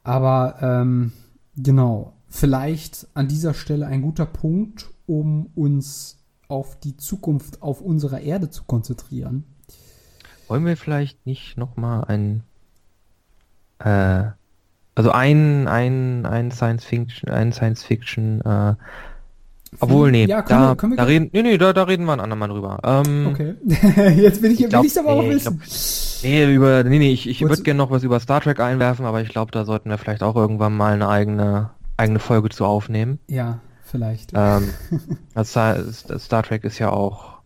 [0.04, 1.12] Aber ähm,
[1.56, 6.17] genau, vielleicht an dieser Stelle ein guter Punkt, um uns
[6.48, 9.44] auf die Zukunft auf unserer Erde zu konzentrieren.
[10.48, 12.44] Wollen wir vielleicht nicht nochmal ein,
[13.80, 14.32] äh,
[14.96, 18.76] also ein, ein, ein Science Fiction, ein Science Fiction, äh,
[19.80, 22.22] obwohl, nee, ja, da, wir, wir da reden, nee, nee, da, da reden wir ein
[22.22, 22.80] andermal drüber.
[22.84, 23.56] Ähm, okay.
[24.16, 25.58] Jetzt bin ich, ich glaub, will ich aber nee, auch wissen.
[25.60, 29.06] Glaub, nee, über, nee, nee, ich, ich würde gerne noch was über Star Trek einwerfen,
[29.06, 32.64] aber ich glaube, da sollten wir vielleicht auch irgendwann mal eine eigene eigene Folge zu
[32.64, 33.20] aufnehmen.
[33.28, 34.32] Ja, vielleicht.
[34.36, 34.70] Ähm,
[35.34, 37.40] das Star Trek ist ja auch.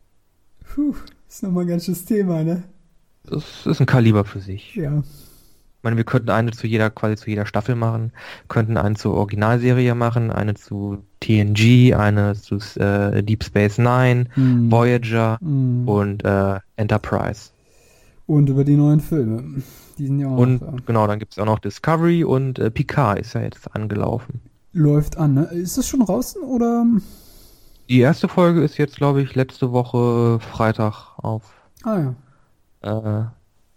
[0.74, 0.96] Puh,
[1.28, 2.64] ist nochmal ein ganz schönes Thema, ne?
[3.24, 4.76] Das ist ein Kaliber für sich.
[4.76, 5.00] Ja.
[5.00, 8.12] Ich meine, wir könnten eine zu jeder, quasi zu jeder Staffel machen,
[8.50, 14.72] könnten eine zur Originalserie machen, eine zu TNG, eine zu äh, Deep Space Nine, mm.
[14.72, 15.88] Voyager mm.
[15.88, 17.50] und äh, Enterprise.
[18.28, 19.64] Und über die neuen Filme.
[19.98, 22.70] Die sind ja auch Und noch, genau, dann gibt es auch noch Discovery und äh,
[22.70, 24.40] Picard ist ja jetzt angelaufen.
[24.74, 25.44] Läuft an, ne?
[25.46, 26.86] Ist das schon draußen oder?
[27.90, 31.44] Die erste Folge ist jetzt, glaube ich, letzte Woche Freitag auf
[31.84, 32.14] ah,
[32.82, 33.24] ja.
[33.24, 33.26] äh,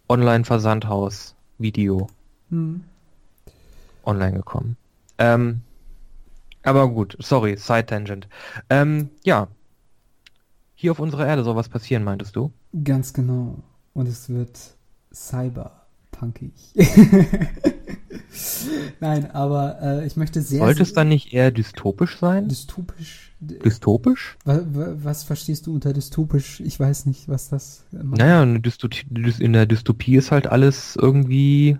[0.08, 2.08] Online-Versandhaus Video
[2.50, 2.84] hm.
[4.04, 4.76] online gekommen.
[5.18, 5.62] Ähm,
[6.62, 8.28] aber gut, sorry, Side Tangent.
[8.70, 9.48] Ähm, ja,
[10.74, 12.52] hier auf unserer Erde soll was passieren, meintest du?
[12.84, 13.56] Ganz genau.
[13.94, 14.58] Und es wird
[16.14, 16.52] cyberpunkig.
[19.00, 20.60] Nein, aber äh, ich möchte sehr.
[20.60, 22.48] Sollte es dann nicht eher dystopisch sein?
[22.48, 23.32] Dystopisch?
[23.40, 24.36] Dystopisch?
[24.44, 26.60] Was, was, verstehst du unter dystopisch?
[26.60, 28.18] Ich weiß nicht, was das macht.
[28.18, 31.78] Naja, in der Dystopie ist halt alles irgendwie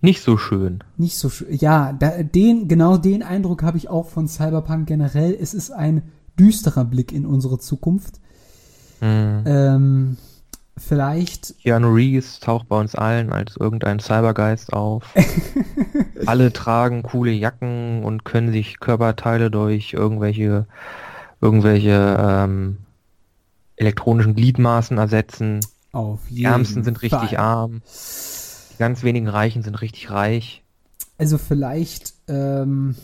[0.00, 0.84] nicht so schön.
[0.98, 1.56] Nicht so schön.
[1.56, 5.34] Ja, da, den, genau den Eindruck habe ich auch von Cyberpunk generell.
[5.40, 6.02] Es ist ein
[6.38, 8.20] düsterer Blick in unsere Zukunft.
[9.00, 9.42] Mhm.
[9.46, 10.16] Ähm,
[10.76, 11.54] vielleicht.
[11.62, 15.14] Keanu Reeves taucht bei uns allen als irgendein Cybergeist auf.
[16.26, 20.66] Alle tragen coole Jacken und können sich Körperteile durch irgendwelche
[21.40, 22.78] irgendwelche ähm,
[23.76, 25.60] elektronischen Gliedmaßen ersetzen.
[25.92, 27.38] Auf Die Ärmsten sind richtig Fall.
[27.38, 27.82] arm.
[28.72, 30.62] Die ganz wenigen Reichen sind richtig reich.
[31.18, 32.96] Also vielleicht ähm,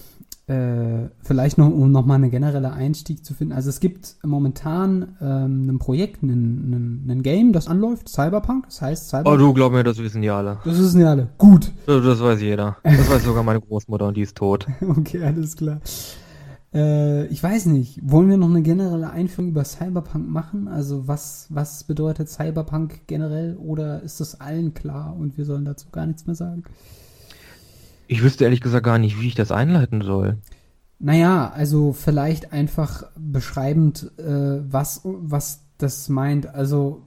[0.50, 3.52] äh, vielleicht noch, um nochmal einen generellen Einstieg zu finden.
[3.52, 9.08] Also es gibt momentan ähm, ein Projekt, ein, ein, Game, das anläuft, Cyberpunk, das heißt
[9.10, 9.34] Cyberpunk.
[9.34, 10.58] Oh, du glaub mir, das wissen die alle.
[10.64, 11.28] Das wissen die alle.
[11.38, 11.70] Gut.
[11.86, 12.78] Das, das weiß jeder.
[12.82, 14.66] Das weiß sogar meine Großmutter und die ist tot.
[14.88, 15.80] okay, alles klar.
[16.74, 20.66] Äh, ich weiß nicht, wollen wir noch eine generelle Einführung über Cyberpunk machen?
[20.66, 25.88] Also was, was bedeutet Cyberpunk generell oder ist das allen klar und wir sollen dazu
[25.92, 26.64] gar nichts mehr sagen?
[28.10, 30.38] Ich wüsste ehrlich gesagt gar nicht, wie ich das einleiten soll.
[30.98, 36.52] Naja, also vielleicht einfach beschreibend, äh, was, was das meint.
[36.52, 37.02] Also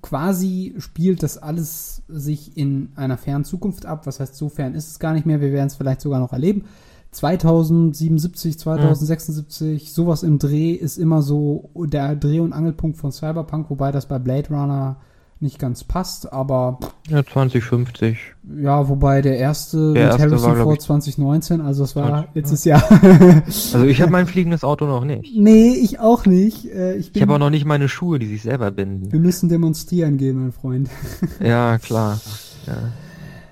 [0.00, 4.06] quasi spielt das alles sich in einer fernen Zukunft ab.
[4.06, 5.42] Was heißt, so fern ist es gar nicht mehr.
[5.42, 6.64] Wir werden es vielleicht sogar noch erleben.
[7.10, 9.92] 2077, 2076, hm.
[9.92, 14.18] sowas im Dreh ist immer so der Dreh- und Angelpunkt von Cyberpunk, wobei das bei
[14.18, 14.96] Blade Runner
[15.40, 16.78] nicht ganz passt, aber.
[17.08, 18.18] Ja, 2050.
[18.60, 22.82] Ja, wobei der erste der mit erste Harrison vor 2019, also es war letztes Jahr.
[23.46, 25.34] also ich habe mein fliegendes Auto noch nicht.
[25.36, 26.66] Nee, ich auch nicht.
[26.66, 29.12] Äh, ich, ich habe auch noch nicht meine Schuhe, die sich selber binden.
[29.12, 30.88] Wir müssen demonstrieren gehen, mein Freund.
[31.40, 32.20] ja, klar.
[32.66, 32.74] Ja.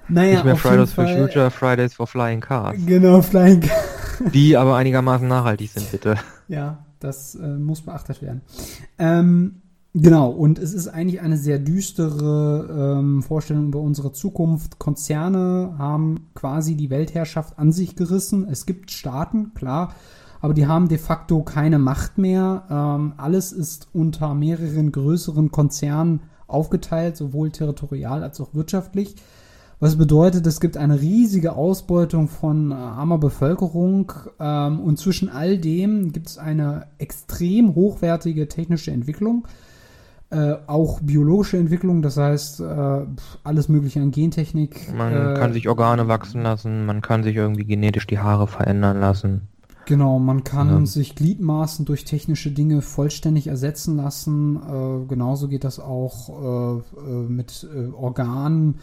[0.08, 2.76] Naja, nicht mehr Fridays for Future, Fridays for Flying Cars.
[2.86, 3.82] Genau, Flying Cars.
[4.34, 6.16] Die aber einigermaßen nachhaltig sind, bitte.
[6.48, 8.42] Ja, das äh, muss beachtet werden.
[8.98, 9.61] Ähm,
[9.94, 14.78] Genau, und es ist eigentlich eine sehr düstere ähm, Vorstellung über unsere Zukunft.
[14.78, 18.48] Konzerne haben quasi die Weltherrschaft an sich gerissen.
[18.48, 19.94] Es gibt Staaten, klar,
[20.40, 22.64] aber die haben de facto keine Macht mehr.
[22.70, 29.14] Ähm, alles ist unter mehreren größeren Konzernen aufgeteilt, sowohl territorial als auch wirtschaftlich.
[29.78, 35.58] Was bedeutet, es gibt eine riesige Ausbeutung von äh, armer Bevölkerung ähm, und zwischen all
[35.58, 39.46] dem gibt es eine extrem hochwertige technische Entwicklung
[40.32, 43.00] äh, auch biologische Entwicklung, das heißt äh,
[43.44, 44.90] alles mögliche an Gentechnik.
[44.96, 48.98] Man äh, kann sich Organe wachsen lassen, man kann sich irgendwie genetisch die Haare verändern
[48.98, 49.48] lassen.
[49.84, 50.86] Genau, man kann ja.
[50.86, 54.56] sich Gliedmaßen durch technische Dinge vollständig ersetzen lassen.
[54.56, 58.76] Äh, genauso geht das auch äh, mit Organen.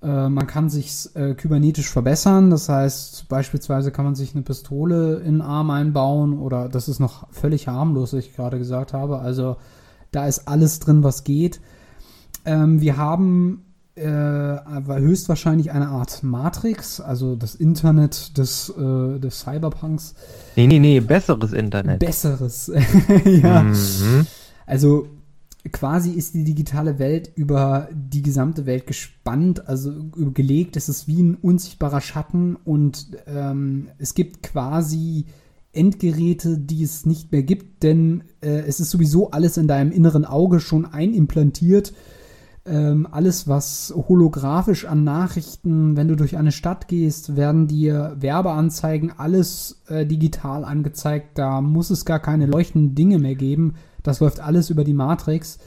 [0.00, 5.42] man kann sich kybernetisch verbessern, das heißt beispielsweise kann man sich eine Pistole in den
[5.42, 9.18] Arm einbauen oder das ist noch völlig harmlos, was ich gerade gesagt habe.
[9.18, 9.56] Also
[10.10, 11.60] da ist alles drin, was geht.
[12.44, 20.14] Ähm, wir haben äh, höchstwahrscheinlich eine Art Matrix, also das Internet des, äh, des Cyberpunks.
[20.56, 21.98] Nee, nee, nee, besseres Internet.
[21.98, 22.70] Besseres,
[23.24, 23.62] ja.
[23.62, 24.26] Mhm.
[24.66, 25.08] Also
[25.72, 29.92] quasi ist die digitale Welt über die gesamte Welt gespannt, also
[30.32, 30.76] gelegt.
[30.76, 35.26] Es ist wie ein unsichtbarer Schatten und ähm, es gibt quasi
[35.78, 40.24] Endgeräte, die es nicht mehr gibt, denn äh, es ist sowieso alles in deinem inneren
[40.24, 41.92] Auge schon einimplantiert.
[42.66, 49.12] Ähm, alles, was holographisch an Nachrichten, wenn du durch eine Stadt gehst, werden dir Werbeanzeigen,
[49.16, 51.38] alles äh, digital angezeigt.
[51.38, 53.76] Da muss es gar keine leuchtenden Dinge mehr geben.
[54.02, 55.58] Das läuft alles über die Matrix.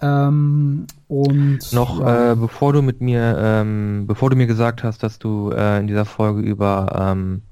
[0.00, 2.32] Ähm, und noch ja.
[2.32, 5.88] äh, bevor du mit mir, ähm, bevor du mir gesagt hast, dass du äh, in
[5.88, 7.42] dieser Folge über ähm,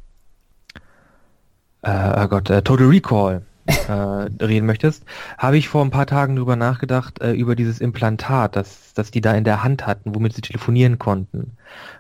[1.87, 3.93] äh, oh Gott, äh, Total Recall äh,
[4.45, 5.05] reden möchtest,
[5.39, 9.21] habe ich vor ein paar Tagen drüber nachgedacht, äh, über dieses Implantat, das, das die
[9.21, 11.57] da in der Hand hatten, womit sie telefonieren konnten.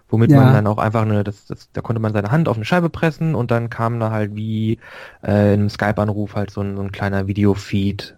[0.09, 0.41] Womit ja.
[0.41, 2.91] man dann auch einfach eine, das, das, da konnte man seine Hand auf eine Scheibe
[2.91, 4.79] pressen und dann kam da halt wie
[5.23, 8.16] äh, in einem Skype-Anruf halt so ein, so ein kleiner Videofeed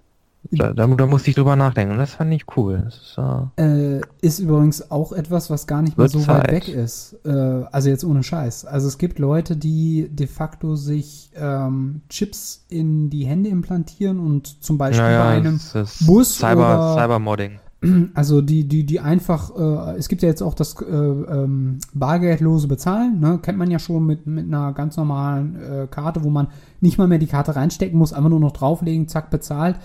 [0.51, 2.85] Da, da, da, musste ich drüber nachdenken und das fand ich cool.
[2.89, 3.19] Ist,
[3.59, 6.45] äh, ist, übrigens auch etwas, was gar nicht mehr so Zeit.
[6.45, 7.17] weit weg ist.
[7.25, 8.65] Äh, also jetzt ohne Scheiß.
[8.65, 14.63] Also es gibt Leute, die de facto sich ähm, Chips in die Hände implantieren und
[14.65, 15.61] zum Beispiel naja, bei einem
[16.07, 17.61] Bus Cyber, oder, Cybermodding.
[18.15, 22.67] Also die, die, die einfach, äh, es gibt ja jetzt auch das äh, ähm, bargeldlose
[22.67, 23.39] Bezahlen, ne?
[23.41, 26.49] kennt man ja schon mit, mit einer ganz normalen äh, Karte, wo man
[26.81, 29.77] nicht mal mehr die Karte reinstecken muss, einfach nur noch drauflegen, zack, bezahlt.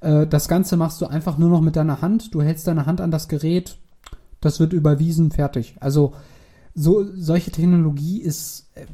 [0.00, 2.34] Äh, das Ganze machst du einfach nur noch mit deiner Hand.
[2.34, 3.78] Du hältst deine Hand an das Gerät,
[4.40, 5.76] das wird überwiesen, fertig.
[5.80, 6.14] Also
[6.74, 8.86] so solche Technologie ist äh,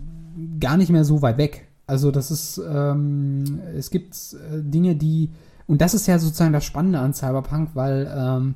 [0.59, 1.69] gar nicht mehr so weit weg.
[1.87, 5.31] Also das ist, ähm, es gibt äh, Dinge, die,
[5.67, 8.55] und das ist ja sozusagen das Spannende an Cyberpunk, weil ähm,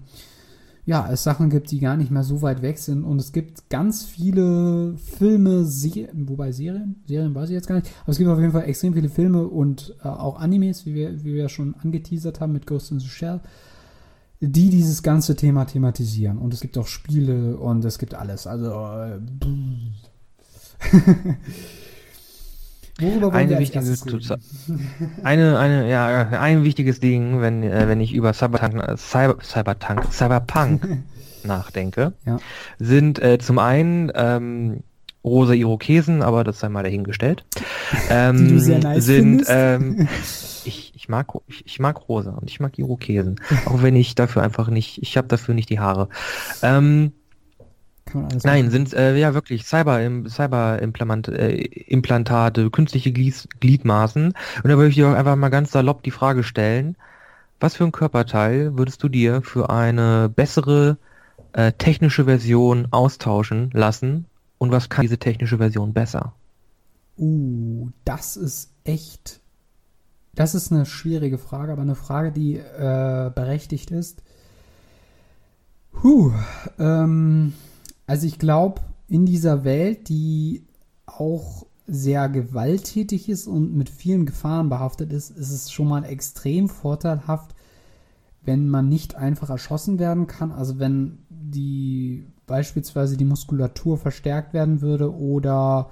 [0.91, 3.05] ja, es Sachen gibt, die gar nicht mehr so weit weg sind.
[3.05, 7.89] Und es gibt ganz viele Filme, Serien, wobei Serien, Serien weiß ich jetzt gar nicht,
[8.03, 11.23] aber es gibt auf jeden Fall extrem viele Filme und äh, auch Animes, wie wir,
[11.23, 13.39] wie wir schon angeteasert haben mit Ghost in the Shell,
[14.41, 16.39] die dieses ganze Thema thematisieren.
[16.39, 18.49] Und es gibt auch Spiele und es gibt alles.
[18.49, 19.21] Also, äh,
[23.01, 23.85] Worüber eine wichtige,
[25.23, 31.03] eine, eine, ja, ein wichtiges Ding, wenn, äh, wenn ich über Cyberpunk, Cyber, Cyberpunk, Cyberpunk
[31.45, 32.39] nachdenke, ja.
[32.79, 34.83] sind äh, zum einen ähm,
[35.25, 37.45] rosa Irokesen, aber das sei mal dahingestellt.
[38.09, 40.09] Ähm, nice sind, ähm,
[40.65, 44.43] ich, ich mag ich, ich mag rosa und ich mag Irokesen, auch wenn ich dafür
[44.43, 46.09] einfach nicht, ich habe dafür nicht die Haare.
[46.63, 47.13] Ähm,
[48.15, 48.71] Nein, machen.
[48.71, 51.55] sind äh, ja wirklich Cyber, Cyber -Implant, äh,
[51.87, 54.27] Implantate, künstliche Glied Gliedmaßen.
[54.63, 56.97] Und da würde ich dir auch einfach mal ganz salopp die Frage stellen,
[57.61, 60.97] was für ein Körperteil würdest du dir für eine bessere
[61.53, 64.27] äh, technische Version austauschen lassen
[64.59, 66.33] und was kann diese technische Version besser?
[67.19, 69.41] Uh, das ist echt,
[70.35, 74.23] das ist eine schwierige Frage, aber eine Frage, die äh, berechtigt ist.
[76.03, 76.33] Huh,
[76.79, 77.53] ähm,
[78.11, 80.67] also ich glaube, in dieser Welt, die
[81.07, 86.69] auch sehr gewalttätig ist und mit vielen Gefahren behaftet ist, ist es schon mal extrem
[86.69, 87.55] vorteilhaft,
[88.43, 90.51] wenn man nicht einfach erschossen werden kann.
[90.51, 95.91] Also wenn die beispielsweise die Muskulatur verstärkt werden würde oder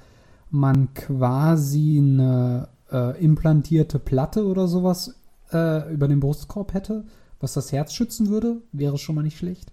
[0.50, 5.14] man quasi eine äh, implantierte Platte oder sowas
[5.52, 7.04] äh, über den Brustkorb hätte,
[7.38, 9.72] was das Herz schützen würde, wäre schon mal nicht schlecht.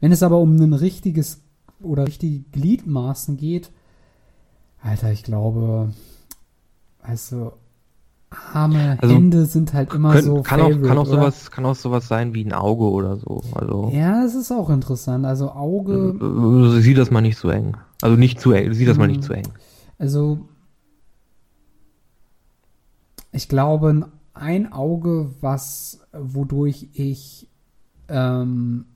[0.00, 1.40] Wenn es aber um ein richtiges
[1.82, 3.70] oder richtige Gliedmaßen geht,
[4.82, 5.92] Alter, ich glaube,
[7.02, 7.52] also
[8.30, 10.42] arme also, Hände sind halt immer können, so.
[10.42, 13.42] Kann favorite, auch, kann auch sowas, kann auch sowas sein wie ein Auge oder so.
[13.54, 15.26] Also ja, es ist auch interessant.
[15.26, 16.76] Also Auge.
[16.76, 17.76] Äh, sieh das mal nicht so eng.
[18.00, 18.72] Also nicht zu eng.
[18.72, 19.48] Sieh das mal nicht zu eng.
[19.98, 20.46] Also
[23.32, 27.48] ich glaube, ein Auge, was wodurch ich
[28.08, 28.86] ähm,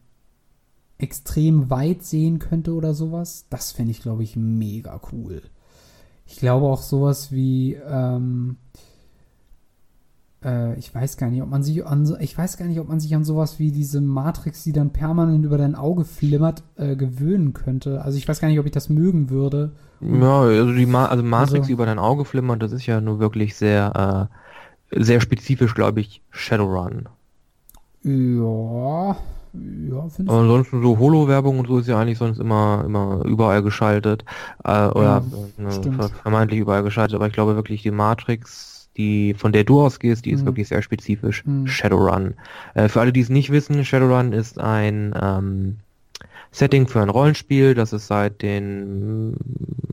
[0.99, 5.43] extrem weit sehen könnte oder sowas, das fände ich, glaube ich, mega cool.
[6.27, 8.57] Ich glaube auch sowas wie, ähm,
[10.45, 13.01] äh, ich weiß gar nicht, ob man sich an, ich weiß gar nicht, ob man
[13.01, 17.53] sich an sowas wie diese Matrix, die dann permanent über dein Auge flimmert, äh, gewöhnen
[17.53, 18.03] könnte.
[18.03, 19.73] Also ich weiß gar nicht, ob ich das mögen würde.
[20.01, 23.19] Ja, also die Ma also Matrix also, über dein Auge flimmert, das ist ja nur
[23.19, 24.31] wirklich sehr,
[24.91, 27.09] äh, sehr spezifisch, glaube ich, Shadowrun.
[28.03, 29.17] Ja,
[29.55, 30.39] ja, finde ich.
[30.39, 34.25] Ansonsten so Holo-Werbung und so ist ja eigentlich sonst immer, immer überall geschaltet.
[34.65, 35.23] Äh, oder
[35.59, 37.15] ja, ne, vermeintlich überall geschaltet.
[37.15, 40.47] Aber ich glaube wirklich, die Matrix, die von der du ausgehst, die ist mhm.
[40.47, 41.45] wirklich sehr spezifisch.
[41.45, 41.67] Mhm.
[41.67, 42.35] Shadowrun.
[42.75, 45.77] Äh, für alle, die es nicht wissen, Shadowrun ist ein ähm,
[46.51, 49.37] Setting für ein Rollenspiel, das es seit den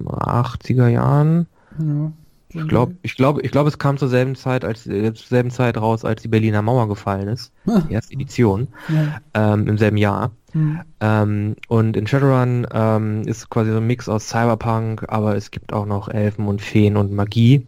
[0.06, 1.48] 80er Jahren
[1.80, 2.12] ja.
[2.54, 5.52] Ich glaube, ich glaube, ich glaube, es kam zur selben Zeit, als äh, zur selben
[5.52, 7.52] Zeit raus, als die Berliner Mauer gefallen ist.
[7.66, 7.82] Ah.
[7.88, 9.22] Die erste Edition ja.
[9.34, 10.32] ähm, im selben Jahr.
[10.54, 10.82] Mhm.
[11.00, 15.72] Ähm, und in Shadowrun ähm, ist quasi so ein Mix aus Cyberpunk, aber es gibt
[15.72, 17.66] auch noch Elfen und Feen und Magie.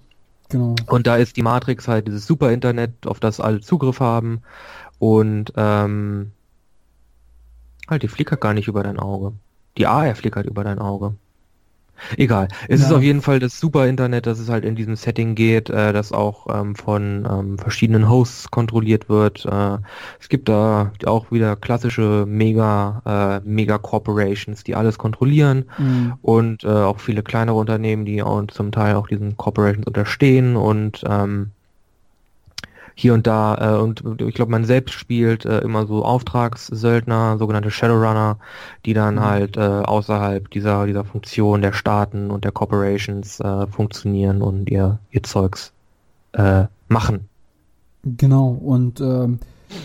[0.49, 0.75] Genau.
[0.87, 4.41] Und da ist die Matrix halt dieses Super Internet, auf das alle Zugriff haben.
[4.99, 6.31] Und ähm,
[7.89, 9.33] halt, die flickert gar nicht über dein Auge.
[9.77, 11.15] Die AR flickert über dein Auge.
[12.17, 12.47] Egal.
[12.67, 12.87] Es ja.
[12.87, 15.93] ist auf jeden Fall das super Internet, dass es halt in diesem Setting geht, äh,
[15.93, 19.45] das auch ähm, von ähm, verschiedenen Hosts kontrolliert wird.
[19.45, 19.77] Äh,
[20.19, 26.13] es gibt da auch wieder klassische Mega, äh, Mega Corporations, die alles kontrollieren mhm.
[26.21, 31.03] und äh, auch viele kleinere Unternehmen, die auch zum Teil auch diesen Corporations unterstehen und
[31.07, 31.51] ähm,
[32.95, 37.71] hier und da äh, und ich glaube man selbst spielt äh, immer so Auftragssöldner, sogenannte
[37.71, 38.37] Shadowrunner,
[38.85, 39.21] die dann mhm.
[39.21, 44.99] halt äh, außerhalb dieser dieser Funktion der Staaten und der Corporations äh, funktionieren und ihr
[45.11, 45.73] ihr Zeugs
[46.33, 47.29] äh, machen.
[48.03, 49.39] Genau und ähm,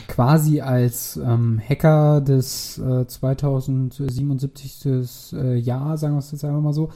[0.07, 5.33] quasi als ähm, Hacker des äh, 2077.
[5.33, 6.91] Äh, Jahr, sagen wir es jetzt einfach mal so,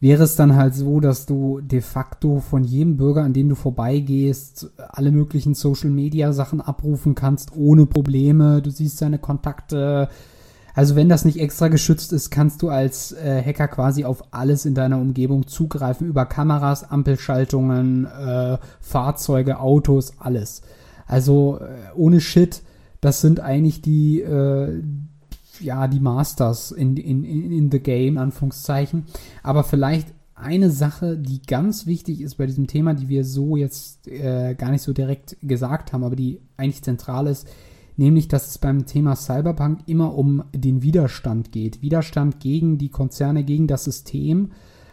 [0.00, 3.54] wäre es dann halt so, dass du de facto von jedem Bürger, an dem du
[3.54, 8.60] vorbeigehst, alle möglichen Social Media Sachen abrufen kannst ohne Probleme.
[8.62, 10.08] Du siehst seine Kontakte.
[10.74, 14.66] Also wenn das nicht extra geschützt ist, kannst du als äh, Hacker quasi auf alles
[14.66, 20.60] in deiner Umgebung zugreifen über Kameras, Ampelschaltungen, äh, Fahrzeuge, Autos, alles.
[21.06, 22.62] Also äh, ohne Shit,
[23.00, 24.82] das sind eigentlich die äh,
[25.60, 29.04] ja, die Masters in, in, in the game, Anführungszeichen.
[29.42, 34.06] Aber vielleicht eine Sache, die ganz wichtig ist bei diesem Thema, die wir so jetzt
[34.06, 37.48] äh, gar nicht so direkt gesagt haben, aber die eigentlich zentral ist,
[37.96, 41.80] nämlich, dass es beim Thema Cyberpunk immer um den Widerstand geht.
[41.80, 44.50] Widerstand gegen die Konzerne, gegen das System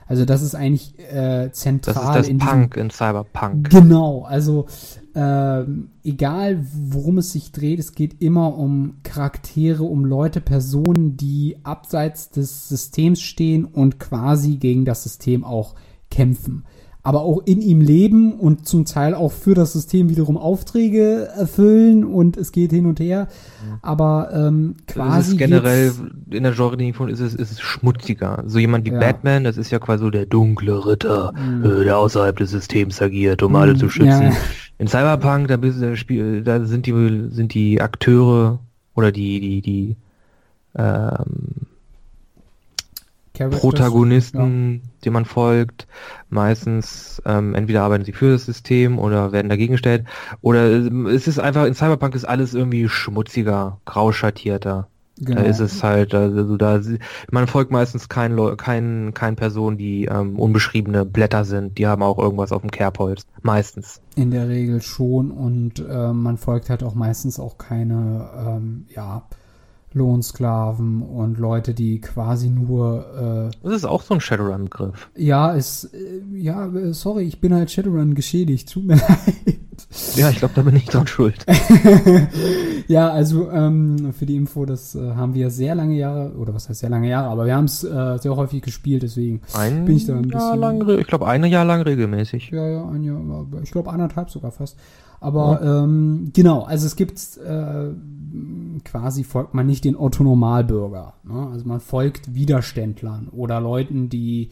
[0.07, 1.93] also das ist eigentlich äh, zentral.
[1.95, 3.69] Das ist das in Punk in Cyberpunk.
[3.69, 4.67] Genau, also
[5.15, 5.63] äh,
[6.03, 12.29] egal worum es sich dreht, es geht immer um Charaktere, um Leute, Personen, die abseits
[12.29, 15.75] des Systems stehen und quasi gegen das System auch
[16.09, 16.65] kämpfen
[17.05, 22.05] aber auch in ihm leben und zum Teil auch für das System wiederum Aufträge erfüllen
[22.05, 23.27] und es geht hin und her.
[23.27, 23.73] Mhm.
[23.81, 25.31] Aber ähm, quasi.
[25.31, 25.91] ist generell
[26.31, 28.45] in der Genre-Definition ist es, ist es schmutziger.
[28.47, 28.99] So jemand wie ja.
[28.99, 31.65] Batman, das ist ja quasi so der dunkle Ritter, mhm.
[31.65, 33.57] äh, der außerhalb des Systems agiert, um mhm.
[33.57, 34.23] alle zu schützen.
[34.23, 34.31] Ja.
[34.77, 38.59] In Cyberpunk, da, bist, da sind die sind die Akteure
[38.95, 39.95] oder die die die
[40.75, 41.67] ähm,
[43.33, 44.89] Protagonisten, ja.
[45.03, 45.87] denen man folgt.
[46.33, 50.05] Meistens ähm, entweder arbeiten sie für das System oder werden dagegen gestellt.
[50.41, 54.87] Oder ähm, es ist einfach, in Cyberpunk ist alles irgendwie schmutziger, grau schattierter.
[55.19, 55.41] Genau.
[55.41, 56.81] Da ist es halt, also da
[57.29, 61.77] man folgt meistens keinen kein, kein Personen, die ähm, unbeschriebene Blätter sind.
[61.77, 63.21] Die haben auch irgendwas auf dem Kerbholz.
[63.43, 64.01] Meistens.
[64.15, 69.23] In der Regel schon und äh, man folgt halt auch meistens auch keine, ähm, ja,
[69.93, 73.51] Lohnsklaven und Leute, die quasi nur.
[73.53, 75.09] Äh, das ist auch so ein Shadowrun-Begriff.
[75.15, 75.85] Ja, ist.
[75.93, 78.71] Äh, ja, sorry, ich bin halt Shadowrun geschädigt.
[78.71, 79.59] Tut mir leid.
[80.15, 81.45] Ja, ich glaube, da bin ich dran schuld.
[82.87, 86.69] ja, also ähm, für die Info, das äh, haben wir sehr lange Jahre, oder was
[86.69, 89.97] heißt sehr lange Jahre, aber wir haben es äh, sehr häufig gespielt, deswegen ein bin
[89.97, 90.39] ich da ein bisschen.
[90.39, 92.49] Jahr lang, ich glaube, ein Jahr lang regelmäßig.
[92.51, 93.21] Ja, ja, ein Jahr,
[93.61, 94.77] ich glaube anderthalb sogar fast.
[95.19, 95.83] Aber ja.
[95.83, 97.91] ähm, genau, also es gibt äh,
[98.83, 101.13] quasi folgt man nicht den Otto-Normalbürger.
[101.23, 101.47] Ne?
[101.51, 104.49] Also man folgt Widerständlern oder Leuten, die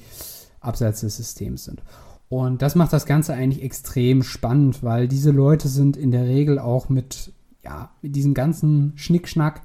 [0.60, 1.82] abseits des Systems sind.
[2.30, 6.60] Und das macht das Ganze eigentlich extrem spannend, weil diese Leute sind in der Regel
[6.60, 9.62] auch mit, ja, mit diesem ganzen Schnickschnack,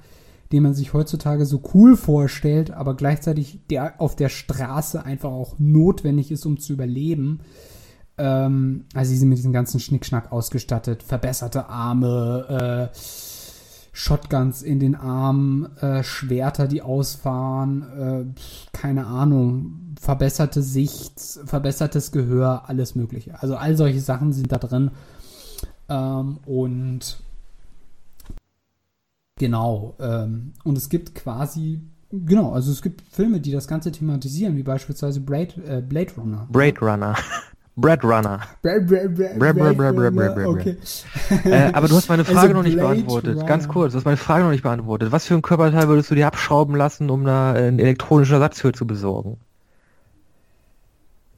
[0.51, 5.55] den man sich heutzutage so cool vorstellt, aber gleichzeitig der auf der Straße einfach auch
[5.59, 7.39] notwendig ist, um zu überleben.
[8.17, 12.97] Ähm, also sie sind mit diesem ganzen Schnickschnack ausgestattet, verbesserte Arme, äh,
[13.97, 18.25] Shotguns in den Armen, äh, Schwerter, die ausfahren, äh,
[18.71, 23.41] keine Ahnung, verbesserte Sicht, verbessertes Gehör, alles Mögliche.
[23.41, 24.91] Also all solche Sachen sind da drin.
[25.89, 27.19] Ähm, und
[29.39, 31.81] genau, ähm, und es gibt quasi,
[32.11, 36.47] genau, also es gibt Filme, die das Ganze thematisieren, wie beispielsweise Blade, äh, Blade Runner.
[36.51, 37.15] Blade Runner.
[37.79, 38.39] Bread Runner.
[38.63, 40.77] Bread, bread, bread, bread, bread, bread, bread, bread, bread, okay.
[41.45, 43.35] äh, aber du hast meine Frage also noch nicht beantwortet.
[43.35, 43.45] Runner.
[43.45, 45.11] Ganz kurz, du hast meine Frage noch nicht beantwortet.
[45.11, 48.71] Was für ein Körperteil würdest du dir abschrauben lassen, um da einen elektronischen Ersatz für
[48.71, 49.37] zu besorgen?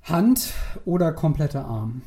[0.04, 0.54] Hand
[0.86, 2.04] oder kompletter Arm.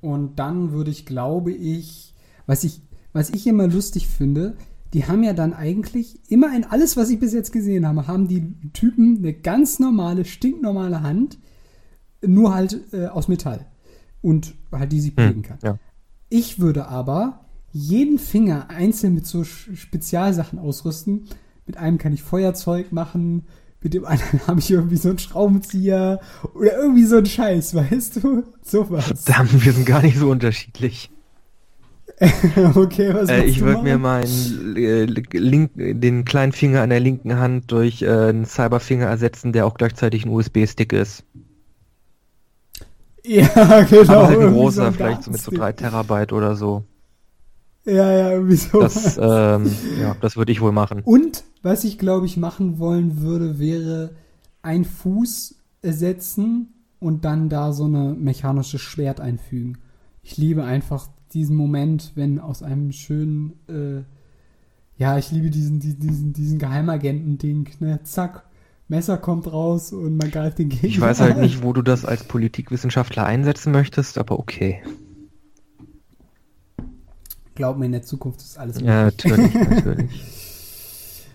[0.00, 2.14] Und dann würde ich, glaube ich,
[2.46, 2.80] was ich,
[3.12, 4.56] was ich immer lustig finde,
[4.94, 8.28] die haben ja dann eigentlich immer in alles, was ich bis jetzt gesehen habe, haben
[8.28, 11.38] die Typen eine ganz normale, stinknormale Hand
[12.24, 13.66] nur halt äh, aus Metall.
[14.20, 15.58] Und halt die sie prägen hm, kann.
[15.62, 15.78] Ja.
[16.28, 21.28] Ich würde aber jeden Finger einzeln mit so Spezialsachen ausrüsten.
[21.66, 23.44] Mit einem kann ich Feuerzeug machen,
[23.80, 26.20] mit dem anderen habe ich irgendwie so einen Schraubenzieher
[26.54, 28.44] oder irgendwie so einen Scheiß, weißt du?
[28.62, 29.04] Sowas.
[29.24, 31.10] Verdammt, wir sind gar nicht so unterschiedlich.
[32.74, 37.36] okay, was äh, Ich würde mir meinen äh, link, den kleinen Finger an der linken
[37.36, 41.24] Hand durch äh, einen Cyberfinger ersetzen, der auch gleichzeitig ein USB-Stick ist.
[43.28, 44.12] Ja, genau.
[44.12, 46.84] Aber halt ein großer, so vielleicht so mit so 3 Terabyte oder so.
[47.84, 48.80] Ja, ja, irgendwie so.
[48.80, 49.70] Das, ähm,
[50.00, 51.02] ja, das würde ich wohl machen.
[51.04, 54.14] Und was ich, glaube ich, machen wollen würde, wäre
[54.62, 59.78] ein Fuß ersetzen und dann da so eine mechanische Schwert einfügen.
[60.22, 64.02] Ich liebe einfach diesen Moment, wenn aus einem schönen, äh,
[64.96, 68.00] ja, ich liebe diesen, diesen, diesen Geheimagenten-Ding, ne?
[68.02, 68.47] Zack,
[68.88, 70.88] Messer kommt raus und man greift den Gegner.
[70.88, 74.82] Ich weiß halt nicht, wo du das als Politikwissenschaftler einsetzen möchtest, aber okay.
[77.54, 78.88] Glaub mir, in der Zukunft ist alles möglich.
[78.88, 80.24] Ja, natürlich, natürlich.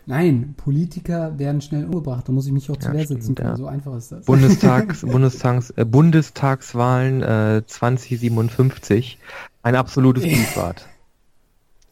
[0.05, 2.27] Nein, Politiker werden schnell umgebracht.
[2.27, 3.49] Da muss ich mich auch zu ja, Wehr sitzen können.
[3.49, 3.55] Ja.
[3.55, 4.25] So einfach ist das.
[4.25, 9.19] Bundestags, Bundestags, äh, Bundestagswahlen äh, 2057.
[9.61, 10.87] Ein absolutes Blutbad.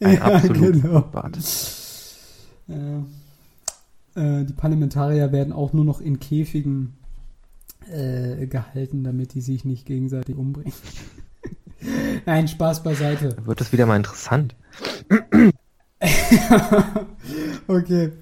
[0.00, 1.00] Ein ja, absolutes genau.
[1.00, 1.38] Blutbad.
[4.14, 6.94] Äh, die Parlamentarier werden auch nur noch in Käfigen
[7.90, 10.72] äh, gehalten, damit die sich nicht gegenseitig umbringen.
[12.26, 13.36] Nein, Spaß beiseite.
[13.44, 14.54] Wird das wieder mal interessant.
[17.66, 18.12] okay.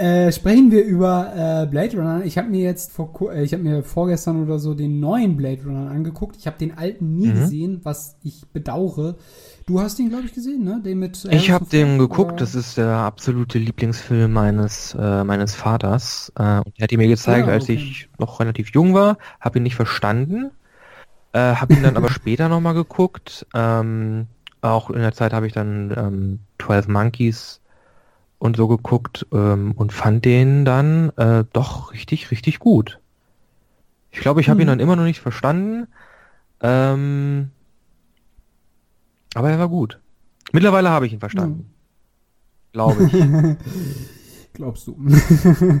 [0.00, 2.24] Äh, sprechen wir über äh, Blade Runner.
[2.24, 5.62] Ich habe mir jetzt vor, äh, ich habe mir vorgestern oder so den neuen Blade
[5.62, 6.36] Runner angeguckt.
[6.38, 7.34] Ich habe den alten nie mhm.
[7.34, 9.16] gesehen, was ich bedauere.
[9.66, 10.80] Du hast ihn, glaube ich, gesehen, ne?
[10.82, 11.28] Den mit.
[11.30, 12.32] ich habe den geguckt.
[12.32, 12.40] Oder?
[12.40, 16.32] Das ist der absolute Lieblingsfilm meines äh, meines Vaters.
[16.34, 17.52] Äh, er hat ihn mir gezeigt, ah, okay.
[17.52, 19.18] als ich noch relativ jung war.
[19.38, 20.50] Habe ihn nicht verstanden.
[21.34, 23.46] Äh, habe ihn dann aber später nochmal geguckt.
[23.52, 24.28] Ähm,
[24.62, 27.59] auch in der Zeit habe ich dann ähm, 12 Monkeys
[28.40, 32.98] und so geguckt ähm, und fand den dann äh, doch richtig, richtig gut.
[34.10, 34.62] Ich glaube, ich habe hm.
[34.62, 35.86] ihn dann immer noch nicht verstanden.
[36.62, 37.50] Ähm,
[39.34, 40.00] aber er war gut.
[40.52, 41.58] Mittlerweile habe ich ihn verstanden.
[41.58, 41.66] Hm.
[42.72, 43.12] Glaube ich.
[44.54, 44.96] Glaubst du.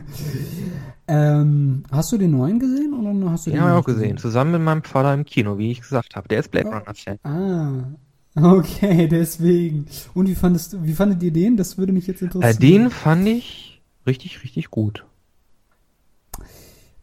[1.08, 4.02] ähm, hast du den neuen gesehen oder hast du den Ja, auch gesehen.
[4.02, 4.18] gesehen.
[4.18, 6.28] Zusammen mit meinem Vater im Kino, wie ich gesagt habe.
[6.28, 7.18] Der ist Blade Runner Fan.
[7.24, 7.96] Ah,
[8.34, 9.86] Okay, deswegen.
[10.14, 11.56] Und wie fandest du, wie fandet ihr den?
[11.56, 12.56] Das würde mich jetzt interessieren.
[12.56, 15.04] Äh, den fand ich richtig, richtig gut.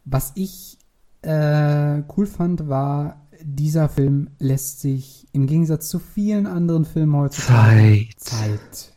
[0.04, 0.78] Was ich
[1.22, 8.08] äh, cool fand, war, dieser Film lässt sich im Gegensatz zu vielen anderen Filmen heutzutage
[8.16, 8.60] Zeit.
[8.70, 8.92] Zeit.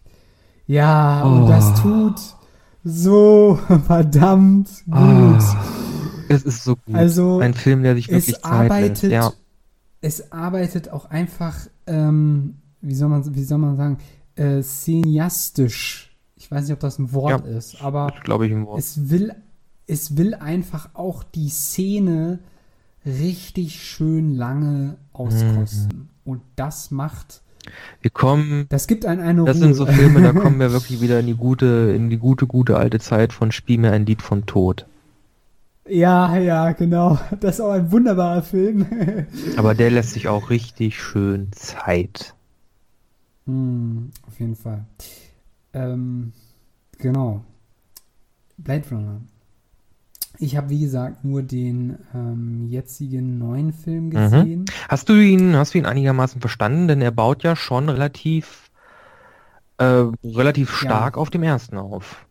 [0.68, 1.30] Ja, oh.
[1.30, 2.16] und das tut
[2.84, 4.96] so verdammt gut.
[4.96, 5.38] Oh,
[6.30, 6.96] es ist so gut.
[6.96, 9.12] Also, ein Film, der sich wirklich es Zeit arbeitet, lässt.
[9.12, 9.34] Ja.
[10.04, 13.98] Es arbeitet auch einfach ähm, wie, soll man, wie soll man sagen,
[14.36, 16.16] äh, cineastisch.
[16.36, 18.80] Ich weiß nicht, ob das ein Wort ja, ist, aber glaube ich ein Wort.
[18.80, 19.34] es will,
[19.88, 22.40] es will einfach auch die Szene
[23.06, 25.98] richtig schön lange auskosten.
[25.98, 26.10] Mhm.
[26.24, 27.42] Und das macht.
[28.02, 28.66] Wir kommen.
[28.70, 29.64] Das gibt einen eine Das Ruhe.
[29.64, 32.78] sind so Filme, da kommen wir wirklich wieder in die gute, in die gute, gute
[32.78, 34.88] alte Zeit von Spiel mir ein Lied vom Tod.
[35.88, 37.20] Ja, ja, genau.
[37.40, 38.86] Das ist auch ein wunderbarer Film.
[39.58, 42.36] Aber der lässt sich auch richtig schön Zeit.
[43.46, 44.86] Hm, auf jeden Fall.
[45.74, 46.34] Ähm,
[46.98, 47.44] genau.
[48.58, 49.22] Blade Runner.
[50.38, 54.10] Ich habe, wie gesagt, nur den ähm, jetzigen neuen Film mhm.
[54.12, 54.60] gesehen.
[54.62, 54.66] Mhm.
[54.88, 56.88] Hast du ihn, hast du ihn einigermaßen verstanden?
[56.88, 58.72] Denn er baut ja schon relativ,
[59.78, 61.22] äh, relativ stark ja.
[61.22, 62.26] auf dem ersten auf.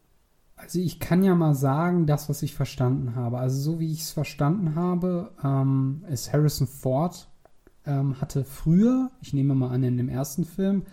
[0.71, 3.39] Also ich kann ja mal sagen, das, was ich verstanden habe.
[3.39, 7.29] Also so wie ich es verstanden habe, ähm, ist Harrison Ford
[7.87, 10.85] ähm, hatte früher, ich nehme mal an in dem ersten Film,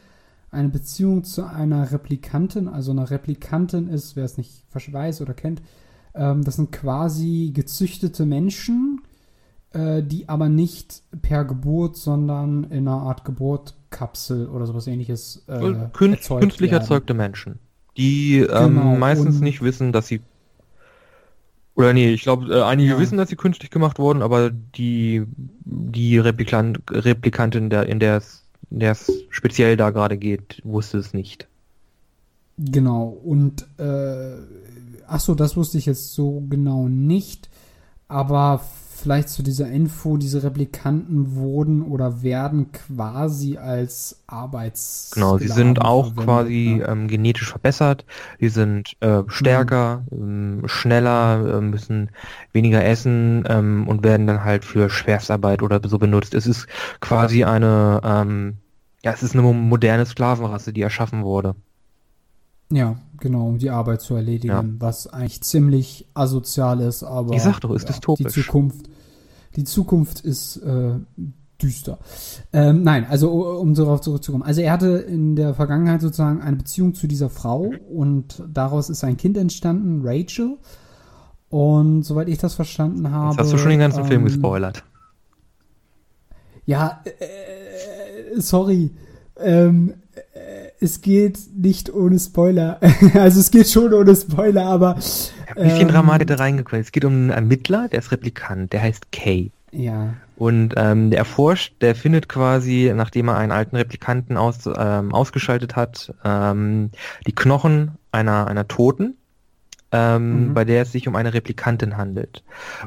[0.49, 2.67] eine Beziehung zu einer Replikantin.
[2.67, 5.61] Also eine Replikantin ist, wer es nicht weiß oder kennt,
[6.15, 9.01] ähm, das sind quasi gezüchtete Menschen,
[9.73, 15.59] äh, die aber nicht per Geburt, sondern in einer Art Geburtkapsel oder sowas ähnliches äh,
[15.93, 16.81] Künst, künstlich werden.
[16.81, 17.59] erzeugte Menschen
[17.97, 20.21] die ähm, genau, meistens nicht wissen, dass sie
[21.75, 22.99] oder nee, ich glaube, äh, einige ja.
[22.99, 25.23] wissen, dass sie künstlich gemacht wurden, aber die
[25.63, 30.97] die Replikant, Replikantin, der, in der es in der es speziell da gerade geht, wusste
[30.97, 31.47] es nicht.
[32.57, 34.37] Genau, und äh,
[35.07, 37.49] ach so, das wusste ich jetzt so genau nicht,
[38.07, 38.61] aber
[39.07, 45.11] vielleicht zu dieser Info, diese Replikanten wurden oder werden quasi als Arbeits.
[45.13, 46.89] Genau, sie sind auch quasi ja.
[46.89, 48.03] ähm, genetisch verbessert,
[48.41, 50.59] die sind äh, stärker, mhm.
[50.59, 52.09] ähm, schneller, äh, müssen
[52.51, 56.33] weniger essen ähm, und werden dann halt für Schwerstarbeit oder so benutzt.
[56.33, 56.67] Es ist
[56.99, 58.57] quasi eine, ähm,
[59.05, 61.55] ja, es ist eine moderne Sklavenrasse, die erschaffen wurde.
[62.73, 64.63] Ja, genau, um die Arbeit zu erledigen, ja.
[64.79, 68.33] was eigentlich ziemlich asozial ist, aber ich sag doch, ist ja, dystopisch.
[68.33, 68.89] Die Zukunft,
[69.57, 70.91] die Zukunft ist äh,
[71.61, 71.97] düster.
[72.53, 74.43] Ähm, nein, also um darauf zurückzukommen.
[74.43, 79.03] Also er hatte in der Vergangenheit sozusagen eine Beziehung zu dieser Frau und daraus ist
[79.03, 80.57] ein Kind entstanden, Rachel.
[81.49, 83.31] Und soweit ich das verstanden habe.
[83.31, 84.83] Jetzt hast du schon den ganzen ähm, Film gespoilert.
[86.65, 88.91] Ja, äh, sorry.
[89.37, 89.93] Ähm,
[90.79, 92.79] es geht nicht ohne Spoiler.
[93.13, 94.97] also es geht schon ohne Spoiler, aber.
[94.97, 96.81] Wie viel ähm, Dramatik da reingekommen?
[96.81, 99.51] Es geht um einen Ermittler, der ist Replikant, der heißt Kay.
[99.71, 100.13] Ja.
[100.37, 105.75] Und ähm, der erforscht, der findet quasi, nachdem er einen alten Replikanten aus, ähm, ausgeschaltet
[105.75, 106.91] hat, ähm,
[107.25, 109.15] die Knochen einer, einer Toten,
[109.91, 110.53] ähm, mhm.
[110.53, 112.43] bei der es sich um eine Replikantin handelt.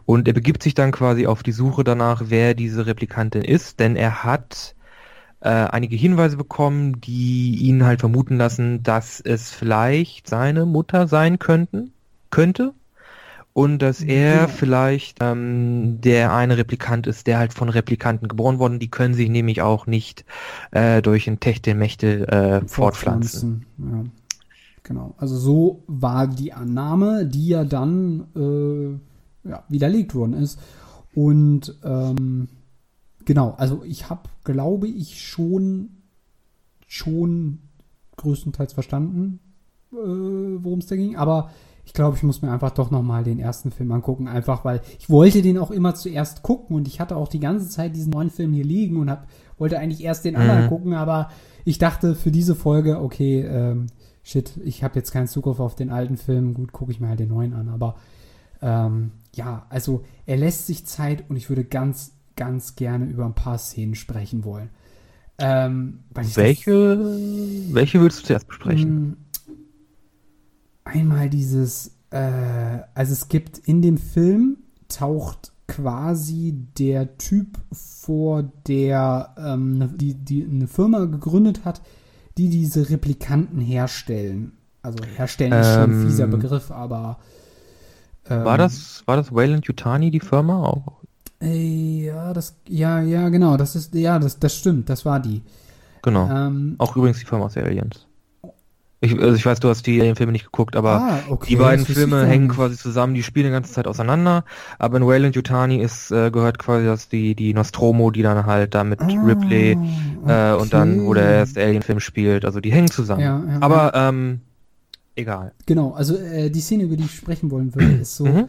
[0.06, 3.96] Und er begibt sich dann quasi auf die Suche danach, wer diese Replikantin ist, denn
[3.96, 4.74] er hat
[5.40, 11.38] äh, einige Hinweise bekommen, die ihn halt vermuten lassen, dass es vielleicht seine Mutter sein
[11.38, 11.92] könnten,
[12.30, 12.72] könnte.
[13.52, 14.48] Und dass er genau.
[14.48, 18.78] vielleicht ähm, der eine Replikant ist, der halt von Replikanten geboren worden.
[18.78, 20.24] Die können sich nämlich auch nicht
[20.70, 23.66] äh, durch ein Techtelmächte äh, fortpflanzen.
[23.78, 24.04] Ja.
[24.84, 25.14] Genau.
[25.18, 30.58] Also so war die Annahme, die ja dann äh, ja, widerlegt worden ist.
[31.14, 32.48] Und ähm,
[33.30, 35.90] genau, also ich habe, glaube ich, schon,
[36.88, 37.60] schon
[38.16, 39.38] größtenteils verstanden,
[39.92, 41.14] äh, worum es da ging.
[41.14, 41.52] Aber
[41.84, 45.08] ich glaube, ich muss mir einfach doch nochmal den ersten Film angucken, einfach weil ich
[45.08, 48.30] wollte den auch immer zuerst gucken und ich hatte auch die ganze Zeit diesen neuen
[48.30, 49.28] Film hier liegen und hab,
[49.58, 50.68] wollte eigentlich erst den anderen mhm.
[50.68, 51.30] gucken, aber
[51.64, 53.86] ich dachte für diese Folge, okay, ähm,
[54.24, 57.20] shit, ich habe jetzt keinen Zugriff auf den alten Film, gut, gucke ich mir halt
[57.20, 57.94] den neuen an, aber
[58.60, 63.34] ähm, ja, also er lässt sich Zeit und ich würde ganz, ganz gerne über ein
[63.34, 64.70] paar Szenen sprechen wollen.
[65.38, 69.16] Ähm, welche, das, welche willst du zuerst besprechen?
[69.46, 69.56] Hm,
[70.84, 74.58] einmal dieses, äh, also es gibt in dem Film
[74.88, 81.80] taucht quasi der Typ vor, der ähm, die, die eine Firma gegründet hat,
[82.36, 84.52] die diese Replikanten herstellen.
[84.82, 87.18] Also herstellen ist schon ein fieser ähm, Begriff, aber
[88.28, 90.99] ähm, war das war das Wayland Yutani die Firma auch?
[91.42, 95.42] Äh, ja, das ja ja genau, das ist ja das das stimmt, das war die.
[96.02, 96.28] Genau.
[96.30, 98.06] Ähm, auch übrigens die Firma aus Aliens.
[99.02, 101.86] Ich, also ich weiß, du hast die Alien-Filme nicht geguckt, aber ah, okay, die beiden
[101.86, 104.44] Filme hängen quasi zusammen, die spielen die ganze Zeit auseinander.
[104.78, 108.74] Aber in Wayland Yutani ist äh, gehört quasi das die die Nostromo, die dann halt
[108.74, 109.78] da mit ah, Ripley
[110.22, 110.52] okay.
[110.52, 112.44] äh, und dann wo der erste Alien-Film spielt.
[112.44, 113.22] Also die hängen zusammen.
[113.22, 114.42] Ja, ja, aber ähm,
[115.16, 115.52] egal.
[115.64, 118.26] Genau, also äh, die Szene, über die ich sprechen wollen würde, ist so.
[118.26, 118.48] Mhm.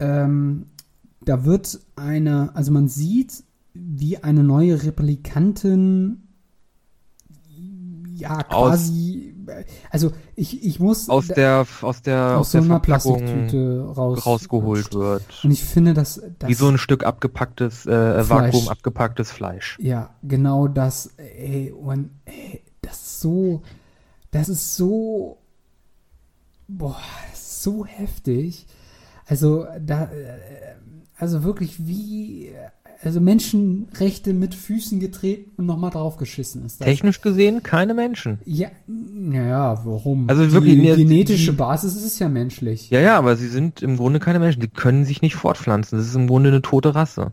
[0.00, 0.66] Ähm,
[1.20, 3.44] da wird eine, also man sieht,
[3.74, 6.22] wie eine neue Replikantin
[8.14, 9.28] ja quasi
[9.90, 14.94] also ich, ich muss aus der aus der aus, aus so einer Plastiktüte raus, rausgeholt
[14.94, 15.22] wird.
[15.42, 19.78] Und ich finde, dass das wie so ein Stück abgepacktes äh, Vakuum abgepacktes Fleisch.
[19.80, 21.14] Ja, genau das.
[21.16, 23.62] Ey, und ey, das ist so,
[24.30, 25.38] das ist so,
[26.66, 27.00] boah,
[27.32, 28.66] ist so heftig.
[29.28, 30.08] Also da, äh,
[31.16, 32.50] also wirklich wie
[33.02, 36.80] also Menschenrechte mit Füßen getreten und nochmal draufgeschissen ist.
[36.80, 36.86] Das.
[36.86, 38.40] Technisch gesehen keine Menschen.
[38.44, 40.28] Ja, naja, warum?
[40.28, 42.90] Also wirklich, die, die genetische die, Basis ist ja menschlich.
[42.90, 44.60] Ja, ja, aber sie sind im Grunde keine Menschen.
[44.60, 45.98] Die können sich nicht fortpflanzen.
[45.98, 47.32] Das ist im Grunde eine tote Rasse.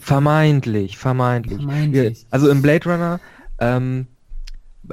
[0.00, 1.58] Vermeintlich, vermeintlich.
[1.58, 2.26] vermeintlich.
[2.30, 3.20] Also im Blade Runner,
[3.60, 4.06] ähm,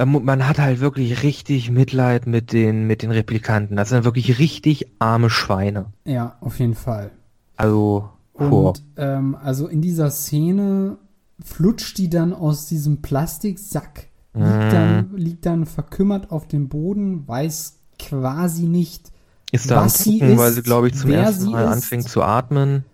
[0.05, 3.75] man hat halt wirklich richtig Mitleid mit den, mit den Replikanten.
[3.75, 5.87] Das sind wirklich richtig arme Schweine.
[6.05, 7.11] Ja, auf jeden Fall.
[7.55, 10.97] Also, und ähm, also in dieser Szene
[11.43, 14.69] flutscht die dann aus diesem Plastiksack, liegt, mm.
[14.71, 19.11] dann, liegt dann verkümmert auf dem Boden, weiß quasi nicht,
[19.51, 22.85] ist da was sie ist, weil sie, glaube ich, zum ersten Mal anfängt zu atmen.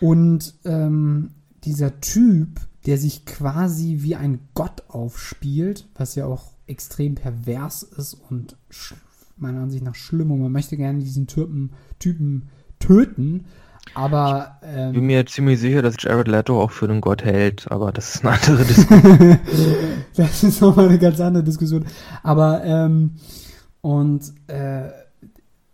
[0.00, 1.30] Und ähm,
[1.64, 8.14] dieser Typ, der sich quasi wie ein Gott aufspielt, was ja auch extrem pervers ist
[8.14, 8.56] und
[9.36, 13.44] meiner Ansicht nach schlimm und man möchte gerne diesen Typen, Typen töten.
[13.92, 17.70] Aber ähm, ich bin mir ziemlich sicher, dass Jared Leto auch für einen Gott hält,
[17.70, 19.38] aber das ist eine andere Diskussion.
[20.16, 21.84] das ist nochmal eine ganz andere Diskussion.
[22.22, 23.16] Aber ähm,
[23.82, 24.88] und äh,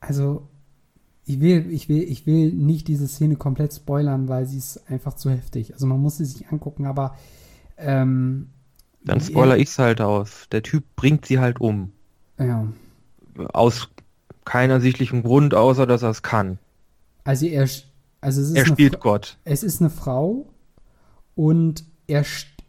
[0.01, 0.49] also
[1.27, 5.15] ich will, ich will, ich will nicht diese Szene komplett spoilern, weil sie ist einfach
[5.15, 5.73] zu heftig.
[5.73, 7.17] Also man muss sie sich angucken, aber
[7.79, 8.49] ähm,
[9.05, 10.49] dann spoiler ich es halt aus.
[10.53, 11.93] Der Typ bringt sie halt um.
[12.39, 12.67] Ja.
[13.53, 13.89] Aus
[14.45, 16.59] keiner sichtlichen Grund, außer dass er es kann.
[17.25, 17.69] Also er
[18.25, 19.37] also es ist er spielt Gott.
[19.45, 20.47] Es ist eine Frau
[21.35, 22.25] und er,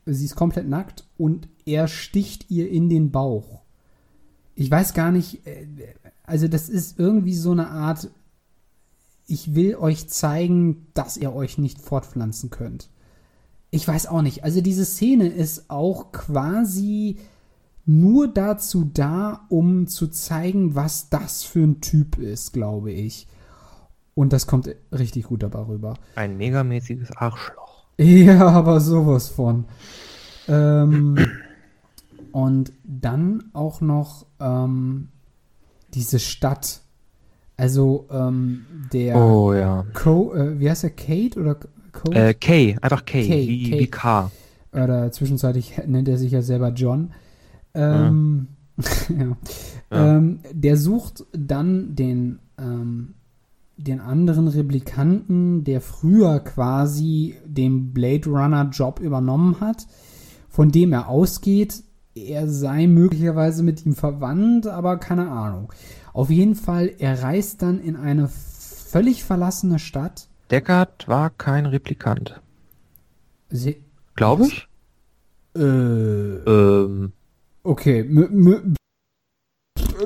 [0.05, 3.61] sie ist komplett nackt und er sticht ihr in den Bauch.
[4.55, 5.65] Ich weiß gar nicht, äh,
[6.23, 8.09] also das ist irgendwie so eine Art,
[9.28, 12.89] ich will euch zeigen, dass ihr euch nicht fortpflanzen könnt.
[13.71, 14.43] Ich weiß auch nicht.
[14.43, 17.17] Also diese Szene ist auch quasi
[17.86, 23.28] nur dazu da, um zu zeigen, was das für ein Typ ist, glaube ich.
[24.13, 25.95] Und das kommt richtig gut dabei rüber.
[26.15, 27.86] Ein megamäßiges Arschloch.
[27.97, 29.65] Ja, aber sowas von.
[30.47, 31.17] Ähm,
[32.32, 35.09] und dann auch noch ähm,
[35.93, 36.82] diese Stadt.
[37.57, 39.85] Also ähm, der oh, ja.
[39.93, 40.89] Co, äh, wie heißt der?
[40.91, 41.55] Kate oder
[41.91, 42.17] Code?
[42.17, 43.81] Äh, K, einfach K, K wie, Kate.
[43.81, 44.31] wie K.
[44.73, 47.11] Oder zwischenzeitlich nennt er sich ja selber John.
[47.73, 48.47] Ähm,
[48.77, 49.15] ja.
[49.17, 49.37] ja.
[49.91, 50.17] ja.
[50.17, 53.15] Ähm, der sucht dann den ähm,
[53.77, 59.85] den anderen Replikanten, der früher quasi den Blade Runner Job übernommen hat,
[60.49, 61.83] von dem er ausgeht,
[62.15, 65.73] er sei möglicherweise mit ihm verwandt, aber keine Ahnung.
[66.16, 70.30] Auf jeden Fall, er reist dann in eine völlig verlassene Stadt.
[70.49, 72.39] Deckard war kein Replikant.
[74.16, 74.70] Glaube ich?
[75.57, 77.11] Äh, ähm.
[77.63, 78.03] Okay,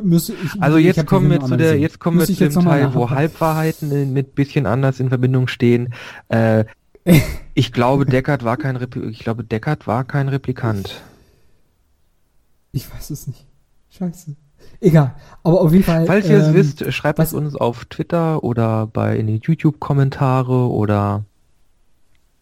[0.02, 3.12] müsse ich, also jetzt kommen wir zu der, jetzt kommen wir zu dem Teil, wo
[3.12, 5.94] Halbwahrheiten mit bisschen anders in Verbindung stehen.
[6.30, 6.66] Äh,
[7.54, 11.04] ich glaube, Deckard war kein Repli ich glaube, Deckard war kein Replikant.
[12.72, 13.46] Ich weiß es nicht.
[13.92, 14.36] Scheiße.
[14.82, 15.16] Egal.
[15.44, 16.06] Aber auf jeden Fall.
[16.06, 20.70] Falls ihr es ähm, wisst, schreibt es uns auf Twitter oder bei in die YouTube-Kommentare
[20.70, 21.26] oder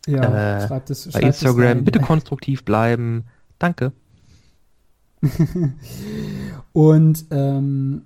[0.07, 1.79] ja, äh, schreibt es, bei schreibt Instagram.
[1.79, 3.25] Es Bitte konstruktiv bleiben.
[3.59, 3.91] Danke.
[6.73, 8.03] und ähm,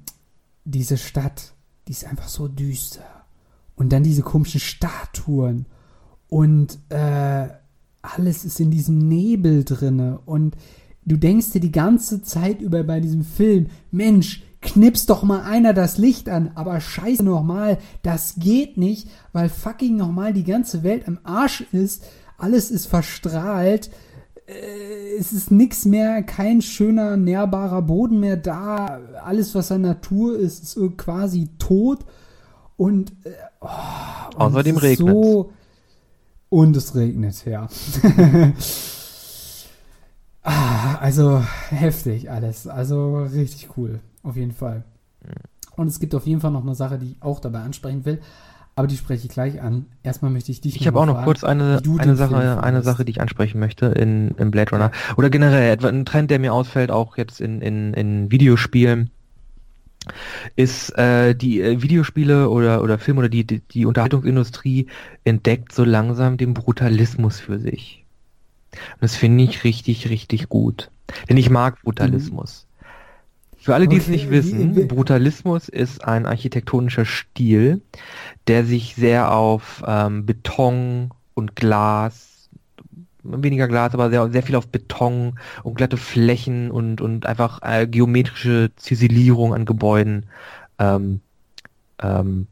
[0.64, 1.54] diese Stadt,
[1.88, 3.26] die ist einfach so düster.
[3.76, 5.66] Und dann diese komischen Statuen.
[6.28, 7.50] Und äh,
[8.02, 10.20] alles ist in diesem Nebel drinne.
[10.26, 10.56] Und
[11.06, 15.74] du denkst dir die ganze Zeit über bei diesem Film, Mensch, knips doch mal einer
[15.74, 21.08] das Licht an, aber scheiße nochmal, das geht nicht, weil fucking nochmal die ganze Welt
[21.08, 22.04] am Arsch ist,
[22.38, 23.90] alles ist verstrahlt,
[24.46, 29.00] äh, es ist nichts mehr, kein schöner, nährbarer Boden mehr da.
[29.24, 32.06] Alles, was an Natur ist, ist quasi tot.
[32.78, 33.32] Und, äh,
[33.62, 33.68] oh,
[34.38, 35.52] außerdem regnet so,
[36.50, 37.68] Und es regnet, ja.
[40.44, 42.68] ah, also heftig alles.
[42.68, 44.84] Also richtig cool, auf jeden Fall.
[45.76, 48.20] Und es gibt auf jeden Fall noch eine Sache, die ich auch dabei ansprechen will
[48.76, 49.86] aber die spreche ich gleich an.
[50.04, 50.76] Erstmal möchte ich dich.
[50.76, 53.88] Ich habe auch noch fragen, kurz eine, eine Sache, eine Sache, die ich ansprechen möchte
[53.88, 54.92] in, in Blade Runner.
[55.18, 59.10] Oder generell etwa ein Trend, der mir ausfällt, auch jetzt in, in, in Videospielen,
[60.56, 64.88] ist äh, die äh, Videospiele oder oder Film oder die, die die Unterhaltungsindustrie
[65.26, 68.01] entdeckt so langsam den Brutalismus für sich.
[68.72, 70.90] Und das finde ich richtig richtig gut,
[71.30, 72.68] denn ich mag Brutalismus.
[73.62, 77.82] Für alle, die es nicht wissen, Brutalismus ist ein architektonischer Stil,
[78.48, 82.50] der sich sehr auf ähm, Beton und Glas,
[83.22, 87.86] weniger Glas, aber sehr, sehr viel auf Beton und glatte Flächen und, und einfach äh,
[87.86, 90.26] geometrische Ziselierung an Gebäuden
[90.80, 91.22] ähm,
[92.02, 92.48] ähm,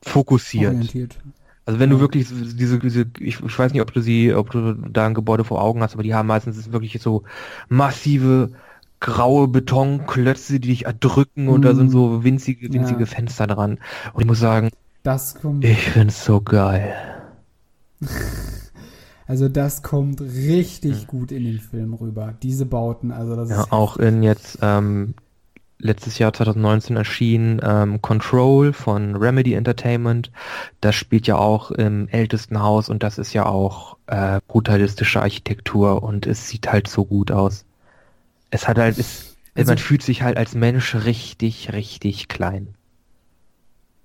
[0.00, 0.74] fokussiert.
[0.74, 1.18] Orientiert.
[1.70, 4.72] Also wenn du wirklich diese, diese ich, ich weiß nicht, ob du sie, ob du
[4.72, 7.22] da ein Gebäude vor Augen hast, aber die haben meistens wirklich so
[7.68, 8.50] massive
[8.98, 13.06] graue Betonklötze, die dich erdrücken und da sind so winzige, winzige ja.
[13.06, 13.78] Fenster dran.
[14.12, 14.70] Und ich muss sagen,
[15.04, 15.64] das kommt.
[15.64, 16.92] Ich find's so geil.
[19.28, 21.06] Also das kommt richtig mhm.
[21.06, 22.34] gut in den Film rüber.
[22.42, 25.14] Diese Bauten, also das ja, ist auch in jetzt ähm,
[25.80, 30.30] letztes Jahr 2019 erschien ähm, Control von Remedy Entertainment.
[30.80, 36.02] Das spielt ja auch im ältesten Haus und das ist ja auch äh, brutalistische Architektur
[36.02, 37.64] und es sieht halt so gut aus
[38.50, 42.74] es hat halt, es, also, man fühlt sich halt als Mensch richtig, richtig klein.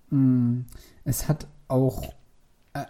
[0.09, 0.61] Mm,
[1.03, 2.13] es hat auch,
[2.73, 2.85] äh,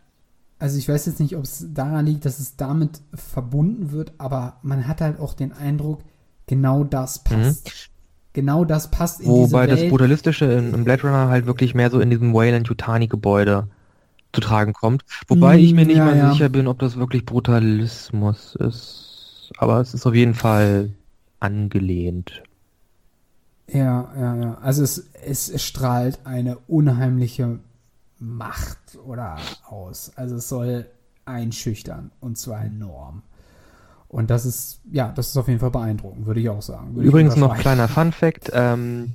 [0.59, 4.59] also ich weiß jetzt nicht, ob es daran liegt, dass es damit verbunden wird, aber
[4.61, 6.03] man hat halt auch den Eindruck,
[6.45, 7.65] genau das passt.
[7.65, 7.94] Mhm.
[8.35, 9.71] Genau das passt in Wobei diese Welt.
[9.71, 13.69] das Brutalistische in, in Blade Runner halt wirklich mehr so in diesem Wayland Yutani Gebäude
[14.33, 15.05] zu tragen kommt.
[15.29, 16.31] Wobei mm, ich mir nicht ja, mal ja.
[16.33, 19.53] sicher bin, ob das wirklich Brutalismus ist.
[19.57, 20.91] Aber es ist auf jeden Fall
[21.39, 22.43] angelehnt.
[23.71, 24.57] Ja, ja, ja.
[24.61, 27.59] Also es, es strahlt eine unheimliche
[28.19, 30.11] Macht oder aus.
[30.17, 30.87] Also es soll
[31.23, 33.23] einschüchtern und zwar enorm.
[34.15, 36.95] Und das ist, ja, das ist auf jeden Fall beeindruckend, würde ich auch sagen.
[36.95, 39.11] Würde Übrigens noch kleiner Fun Fact, ähm,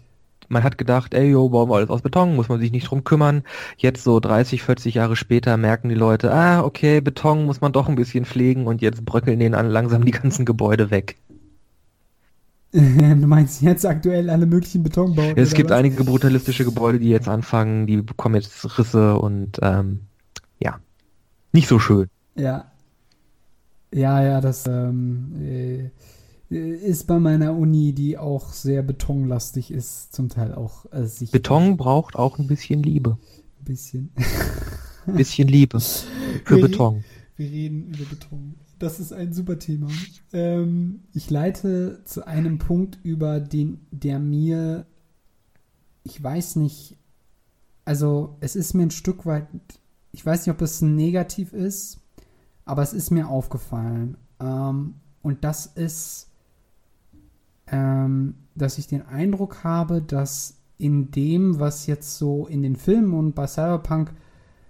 [0.51, 3.03] man hat gedacht, ey, yo, bauen wir alles aus Beton, muss man sich nicht drum
[3.03, 3.42] kümmern.
[3.78, 7.88] Jetzt so 30, 40 Jahre später merken die Leute, ah, okay, Beton muss man doch
[7.88, 11.16] ein bisschen pflegen und jetzt bröckeln denen langsam die ganzen Gebäude weg.
[12.72, 12.80] du
[13.26, 15.38] meinst jetzt aktuell alle möglichen Betonbauten?
[15.38, 15.78] Es gibt was?
[15.78, 20.01] einige brutalistische Gebäude, die jetzt anfangen, die bekommen jetzt Risse und ähm,
[20.59, 20.78] ja,
[21.53, 22.11] nicht so schön.
[22.34, 22.70] Ja.
[23.93, 25.91] Ja, ja, das ähm, äh,
[26.51, 31.38] ist bei meiner Uni, die auch sehr betonlastig ist, zum Teil auch äh, sichtbar.
[31.38, 33.18] Beton braucht auch ein bisschen Liebe.
[33.61, 34.11] Ein bisschen.
[35.07, 37.05] Ein bisschen Liebe für wir Beton.
[37.36, 38.55] wir reden über Beton.
[38.78, 39.88] Das ist ein super Thema.
[40.32, 44.86] Ähm, ich leite zu einem Punkt über, den, der mir,
[46.03, 46.97] ich weiß nicht,
[47.84, 49.47] also es ist mir ein Stück weit,
[50.12, 51.99] ich weiß nicht, ob es negativ ist,
[52.71, 54.16] aber es ist mir aufgefallen.
[54.41, 56.31] Ähm, und das ist,
[57.66, 63.12] ähm, dass ich den Eindruck habe, dass in dem, was jetzt so in den Filmen
[63.12, 64.12] und bei Cyberpunk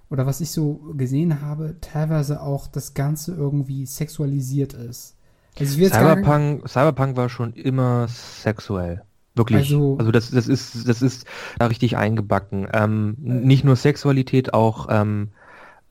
[0.08, 5.16] oder was ich so gesehen habe, teilweise auch das Ganze irgendwie sexualisiert ist.
[5.58, 9.02] Also Cyberpunk, Cyberpunk war schon immer sexuell.
[9.34, 9.58] Wirklich.
[9.58, 11.26] Also, also das, das ist, das ist
[11.58, 12.66] da richtig eingebacken.
[12.72, 15.28] Ähm, äh, nicht nur Sexualität, auch ähm,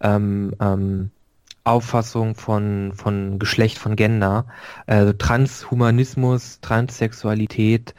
[0.01, 1.11] ähm, ähm,
[1.69, 4.45] Auffassung von, von Geschlecht, von Gender,
[4.87, 7.95] also Transhumanismus, Transsexualität,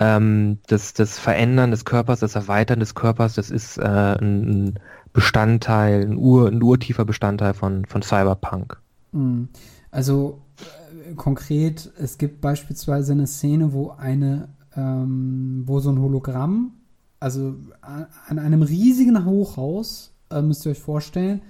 [0.00, 4.78] ähm, das, das Verändern des Körpers, das Erweitern des Körpers, das ist äh, ein
[5.12, 8.80] Bestandteil, ein, Ur, ein urtiefer Bestandteil von, von Cyberpunk.
[9.12, 9.48] Hm.
[9.90, 10.40] Also
[11.08, 16.72] äh, konkret, es gibt beispielsweise eine Szene, wo eine, ähm, wo so ein Hologramm,
[17.20, 21.42] also an einem riesigen Hochhaus, äh, müsst ihr euch vorstellen,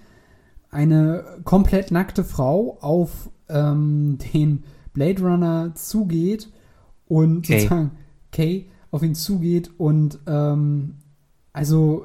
[0.73, 6.51] eine komplett nackte Frau auf ähm, den Blade Runner zugeht
[7.07, 7.61] und okay.
[7.61, 7.91] sozusagen
[8.33, 10.97] Kay auf ihn zugeht und ähm,
[11.53, 12.05] also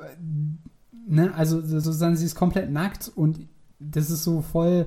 [1.07, 3.47] ne, also sozusagen sie ist komplett nackt und
[3.80, 4.86] das ist so voll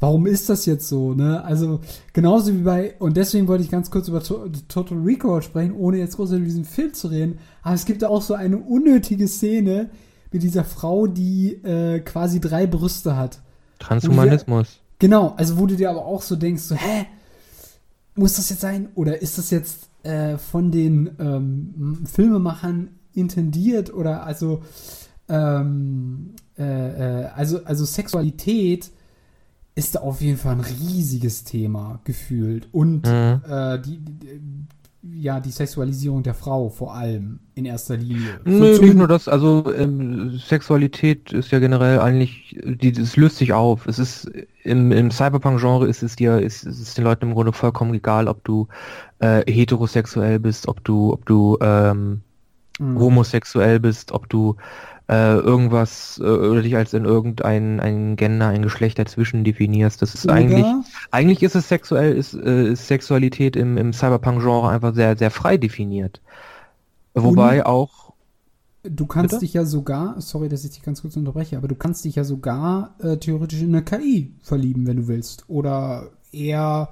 [0.00, 1.42] warum ist das jetzt so, ne?
[1.44, 1.80] Also
[2.12, 5.98] genauso wie bei, und deswegen wollte ich ganz kurz über to Total Recall sprechen, ohne
[5.98, 9.90] jetzt groß über diesen Film zu reden, aber es gibt auch so eine unnötige Szene,
[10.30, 13.40] mit dieser Frau, die äh, quasi drei Brüste hat.
[13.78, 14.68] Transhumanismus.
[14.68, 17.06] Dir, genau, also wo du dir aber auch so denkst, so, hä,
[18.14, 18.88] muss das jetzt sein?
[18.94, 23.92] Oder ist das jetzt äh, von den ähm, Filmemachern intendiert?
[23.92, 24.62] Oder also,
[25.28, 26.62] ähm, äh,
[27.22, 28.90] äh also, also Sexualität
[29.74, 32.68] ist da auf jeden Fall ein riesiges Thema gefühlt.
[32.72, 33.40] Und mhm.
[33.48, 34.40] äh, die, die,
[35.02, 38.40] ja, die Sexualisierung der Frau vor allem in erster Linie.
[38.44, 43.36] Nee, so nicht nur das, also ähm, Sexualität ist ja generell eigentlich, die, das löst
[43.36, 43.86] sich auf.
[43.86, 44.30] Es ist
[44.64, 48.26] im, im Cyberpunk-Genre ist es dir, ist, ist es den Leuten im Grunde vollkommen egal,
[48.26, 48.66] ob du
[49.20, 52.22] äh, heterosexuell bist, ob du, ob du ähm,
[52.80, 52.98] mhm.
[52.98, 54.56] homosexuell bist, ob du
[55.08, 60.02] äh, irgendwas äh, oder dich als in irgendein ein Gender, ein Geschlecht dazwischen definierst.
[60.02, 60.34] Das ist oder?
[60.34, 60.66] eigentlich,
[61.10, 65.56] eigentlich ist es sexuell, ist, äh, ist Sexualität im, im Cyberpunk-Genre einfach sehr, sehr frei
[65.56, 66.20] definiert.
[67.14, 68.12] Wobei Und auch.
[68.84, 69.40] Du kannst bitte?
[69.40, 72.24] dich ja sogar, sorry, dass ich dich ganz kurz unterbreche, aber du kannst dich ja
[72.24, 75.44] sogar äh, theoretisch in eine KI verlieben, wenn du willst.
[75.48, 76.90] Oder eher.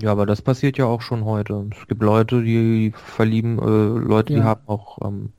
[0.00, 1.66] Ja, aber das passiert ja auch schon heute.
[1.78, 4.38] Es gibt Leute, die verlieben, äh, Leute, ja.
[4.38, 5.32] die haben auch ähm,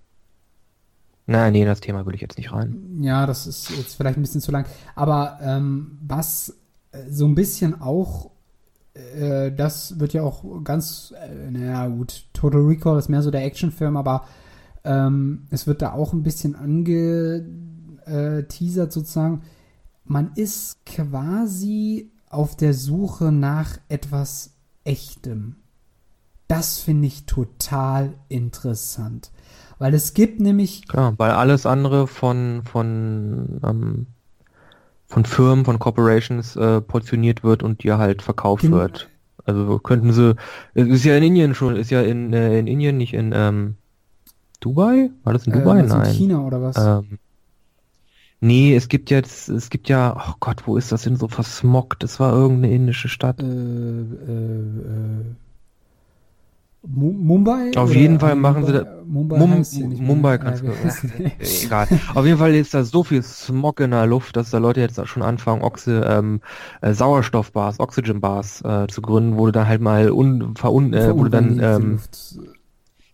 [1.28, 3.00] Nein, nee, das Thema will ich jetzt nicht rein.
[3.02, 4.66] Ja, das ist jetzt vielleicht ein bisschen zu lang.
[4.96, 6.58] Aber ähm, was
[6.92, 8.32] äh, so ein bisschen auch,
[8.94, 13.46] äh, das wird ja auch ganz, äh, naja gut, Total Recall ist mehr so der
[13.46, 14.26] Actionfilm, aber
[14.84, 19.44] ähm, es wird da auch ein bisschen angeteasert sozusagen.
[20.04, 24.52] Man ist quasi auf der Suche nach etwas
[24.84, 25.58] Echtem.
[26.48, 29.32] Das finde ich total interessant.
[29.82, 30.88] Weil es gibt nämlich.
[30.88, 34.06] Klar, weil alles andere von, von, ähm,
[35.08, 38.78] von Firmen, von Corporations äh, portioniert wird und dir halt verkauft genau.
[38.78, 39.10] wird.
[39.44, 40.36] Also könnten sie,
[40.76, 43.78] es ist ja in Indien schon, ist ja in, äh, in Indien, nicht in ähm,
[44.60, 45.10] Dubai?
[45.24, 45.80] War das in Dubai?
[45.80, 46.06] Äh, Nein.
[46.06, 46.78] In China oder was?
[46.78, 47.18] Ähm,
[48.40, 52.04] nee, es gibt jetzt, es gibt ja, oh Gott, wo ist das denn so versmockt?
[52.04, 53.42] Das war irgendeine indische Stadt.
[53.42, 55.26] Äh, äh, äh
[56.84, 57.72] Mumbai?
[57.76, 59.04] Auf jeden Fall machen Mumbai, sie da.
[59.06, 60.72] Mumbai, Mum, ja Mumbai kannst du.
[61.66, 61.88] Egal.
[62.16, 65.00] Auf jeden Fall ist da so viel Smog in der Luft, dass da Leute jetzt
[65.08, 66.42] schon anfangen, Oxe, ähm,
[66.82, 71.16] äh, Sauerstoffbars, Oxygen Bars äh, zu gründen, wo du dann halt mal un, verun, äh,
[71.16, 72.00] wo du dann ähm,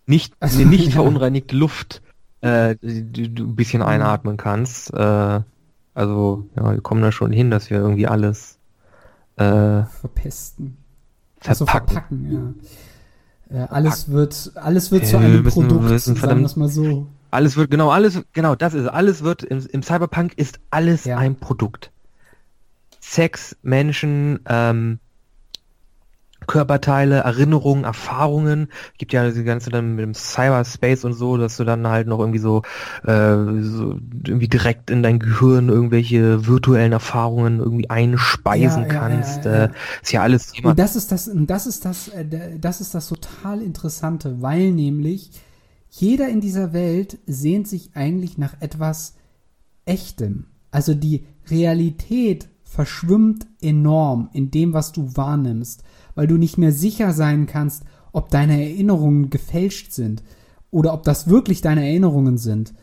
[0.05, 0.91] nicht, also, nicht ja.
[0.91, 2.01] verunreinigte Luft
[2.41, 3.87] äh, die, du ein bisschen mhm.
[3.87, 4.93] einatmen kannst.
[4.93, 5.41] Äh,
[5.93, 8.59] also, ja, wir kommen da schon hin, dass wir irgendwie alles
[9.35, 10.77] äh, verpesten.
[11.39, 11.49] Verpacken.
[11.49, 12.67] Also verpacken, ja.
[13.49, 17.07] Äh, alles wird, alles wird äh, zu einem müssen, Produkt, müssen, sagen wir mal so.
[17.31, 21.17] Alles wird, genau, alles, genau, das ist, alles wird, im, im Cyberpunk ist alles ja.
[21.17, 21.91] ein Produkt.
[22.99, 24.99] Sex, Menschen, ähm,
[26.47, 28.69] Körperteile, Erinnerungen, Erfahrungen.
[28.97, 32.19] Gibt ja diese ganze dann mit dem Cyberspace und so, dass du dann halt noch
[32.19, 32.63] irgendwie so,
[33.03, 39.45] äh, so irgendwie direkt in dein Gehirn irgendwelche virtuellen Erfahrungen irgendwie einspeisen ja, kannst.
[39.45, 39.69] Ja, ja, äh,
[40.01, 40.71] ist ja alles Thema.
[40.71, 42.25] Und das ist das, das ist das, äh,
[42.59, 45.31] das ist das total Interessante, weil nämlich
[45.89, 49.15] jeder in dieser Welt sehnt sich eigentlich nach etwas
[49.85, 50.45] Echtem.
[50.71, 55.83] Also die Realität verschwimmt enorm in dem, was du wahrnimmst
[56.17, 60.23] weil du nicht mehr sicher sein kannst, ob deine Erinnerungen gefälscht sind
[60.71, 62.73] oder ob das wirklich deine Erinnerungen sind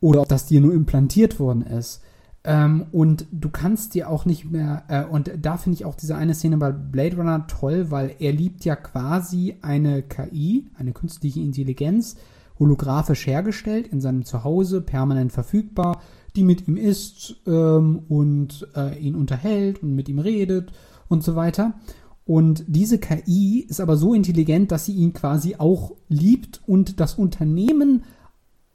[0.00, 2.02] oder ob das dir nur implantiert worden ist.
[2.44, 6.14] Ähm, und du kannst dir auch nicht mehr, äh, und da finde ich auch diese
[6.14, 11.40] eine Szene bei Blade Runner toll, weil er liebt ja quasi eine KI, eine künstliche
[11.40, 12.16] Intelligenz,
[12.58, 16.02] holographisch hergestellt, in seinem Zuhause, permanent verfügbar,
[16.36, 20.70] die mit ihm ist ähm, und äh, ihn unterhält und mit ihm redet
[21.08, 21.72] und so weiter.
[22.26, 27.14] Und diese KI ist aber so intelligent, dass sie ihn quasi auch liebt und das
[27.14, 28.04] Unternehmen,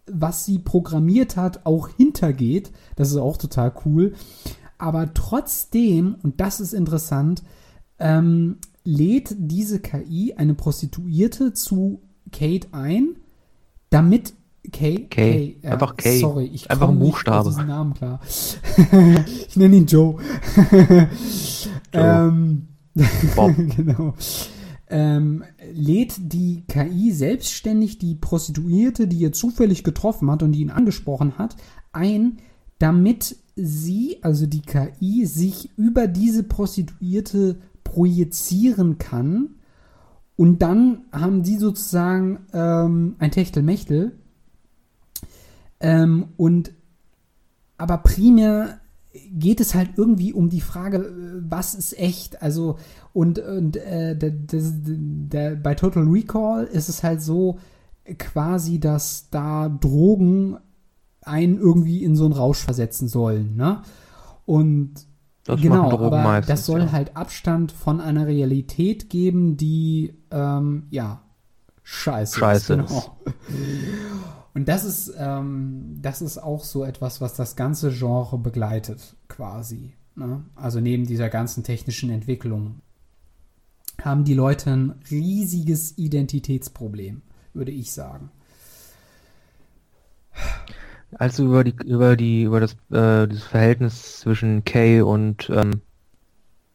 [0.05, 2.71] was sie programmiert hat, auch hintergeht.
[2.95, 4.13] Das ist auch total cool.
[4.77, 7.43] Aber trotzdem, und das ist interessant,
[7.97, 13.15] ähm, lädt diese KI eine Prostituierte zu Kate ein,
[13.89, 14.33] damit
[14.71, 16.19] Kay, Kay, Kay einfach Kay.
[16.19, 17.49] Sorry, ich einfach ein Buchstabe.
[17.49, 18.19] diesen Namen klar.
[19.47, 20.17] ich nenne ihn Joe.
[20.71, 21.07] Joe.
[21.93, 22.68] ähm,
[23.35, 23.55] Bob.
[23.75, 24.13] genau.
[24.91, 25.43] Ähm,
[25.73, 31.37] lädt die KI selbstständig die Prostituierte, die ihr zufällig getroffen hat und die ihn angesprochen
[31.37, 31.55] hat,
[31.91, 32.39] ein,
[32.79, 39.55] damit sie, also die KI, sich über diese Prostituierte projizieren kann.
[40.35, 44.17] Und dann haben die sozusagen ähm, ein Techtelmechtel.
[45.79, 46.71] Ähm, und
[47.77, 48.78] aber primär
[49.11, 52.41] geht es halt irgendwie um die Frage, äh, was ist echt?
[52.41, 52.77] Also,
[53.13, 57.59] und, und äh, der, der, bei Total Recall ist es halt so
[58.17, 60.57] quasi, dass da Drogen
[61.21, 63.81] einen irgendwie in so einen Rausch versetzen sollen, ne?
[64.45, 65.05] Und
[65.43, 66.91] das genau, aber meistens, das soll ja.
[66.91, 71.21] halt Abstand von einer Realität geben, die ähm, ja
[71.83, 72.87] scheiße, scheiße ist.
[72.87, 73.17] Genau.
[74.53, 79.93] Und das ist, ähm, das ist auch so etwas, was das ganze Genre begleitet, quasi.
[80.15, 80.43] Ne?
[80.55, 82.81] Also neben dieser ganzen technischen Entwicklung
[84.01, 87.21] haben die Leute ein riesiges Identitätsproblem,
[87.53, 88.31] würde ich sagen.
[91.17, 95.81] Also über die über die über das äh, das Verhältnis zwischen Kay und ähm,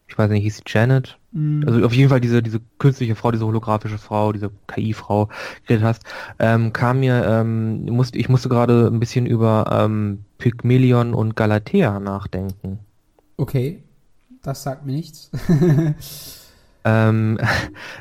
[0.07, 1.19] ich weiß nicht, hieß sie Janet?
[1.33, 1.65] Mhm.
[1.67, 5.29] Also auf jeden Fall diese, diese künstliche Frau, diese holographische Frau, diese KI-Frau
[5.67, 6.03] geredet hast,
[6.39, 12.01] ähm, kam mir, ähm, musste, ich musste gerade ein bisschen über ähm, Pygmalion und Galatea
[12.01, 12.79] nachdenken.
[13.37, 13.83] Okay,
[14.43, 15.31] das sagt mir nichts.
[16.85, 17.39] ähm,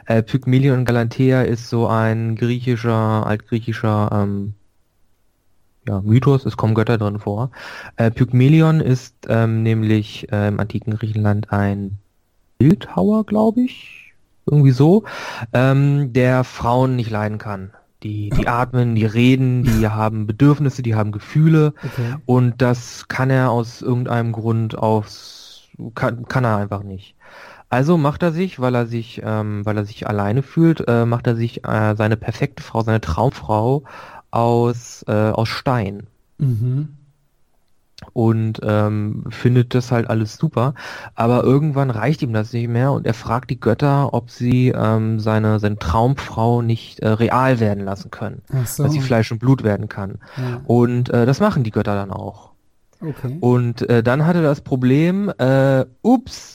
[0.05, 4.53] äh, Pygmalion und Galatea ist so ein griechischer, altgriechischer ähm,
[5.87, 7.51] ja, Mythos, es kommen Götter drin vor.
[7.97, 11.97] Äh, Pygmalion ist ähm, nämlich äh, im antiken Griechenland ein
[12.57, 14.13] Bildhauer, glaube ich,
[14.45, 15.03] irgendwie so,
[15.53, 17.71] ähm, der Frauen nicht leiden kann.
[18.03, 22.15] Die, die atmen, die reden, die haben Bedürfnisse, die haben Gefühle okay.
[22.25, 27.15] und das kann er aus irgendeinem Grund aus kann, kann er einfach nicht.
[27.69, 31.25] Also macht er sich, weil er sich, ähm, weil er sich alleine fühlt, äh, macht
[31.25, 33.83] er sich äh, seine perfekte Frau, seine Traumfrau
[34.33, 36.07] aus, äh, aus Stein.
[36.37, 36.89] Mhm.
[38.11, 40.73] Und ähm, findet das halt alles super.
[41.15, 45.21] Aber irgendwann reicht ihm das nicht mehr und er fragt die Götter, ob sie ähm,
[45.21, 48.41] seine, seine Traumfrau nicht äh, real werden lassen können.
[48.65, 48.83] So.
[48.83, 50.19] Dass sie Fleisch und Blut werden kann.
[50.35, 50.61] Ja.
[50.65, 52.51] Und äh, das machen die Götter dann auch.
[52.99, 53.37] Okay.
[53.39, 56.52] Und äh, dann hatte das Problem, äh, ups,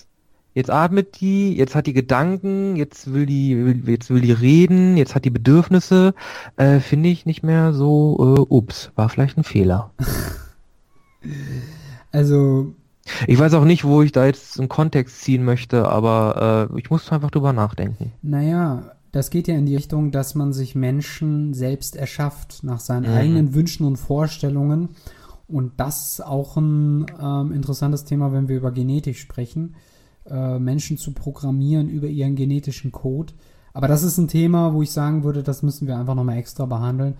[0.58, 3.52] Jetzt atmet die, jetzt hat die Gedanken, jetzt will die,
[3.86, 6.14] jetzt will die reden, jetzt hat die Bedürfnisse.
[6.56, 9.92] Äh, Finde ich nicht mehr so, äh, ups, war vielleicht ein Fehler.
[12.10, 12.74] Also.
[13.26, 16.90] Ich weiß auch nicht, wo ich da jetzt einen Kontext ziehen möchte, aber äh, ich
[16.90, 18.12] muss einfach drüber nachdenken.
[18.22, 23.10] Naja, das geht ja in die Richtung, dass man sich Menschen selbst erschafft nach seinen
[23.10, 23.16] mhm.
[23.16, 24.90] eigenen Wünschen und Vorstellungen.
[25.48, 29.74] Und das ist auch ein ähm, interessantes Thema, wenn wir über Genetik sprechen.
[30.30, 33.32] Äh, Menschen zu programmieren über ihren genetischen Code.
[33.72, 36.66] Aber das ist ein Thema, wo ich sagen würde, das müssen wir einfach nochmal extra
[36.66, 37.14] behandeln.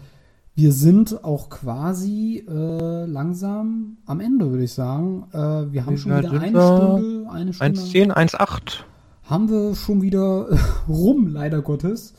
[0.55, 5.27] Wir sind auch quasi äh, langsam am Ende, würde ich sagen.
[5.33, 7.81] Äh, wir haben schon wieder eine Stunde, eine Stunde.
[7.81, 8.85] 1,10, 1,8.
[9.23, 10.49] Haben wir schon wieder
[10.89, 12.15] rum, leider Gottes.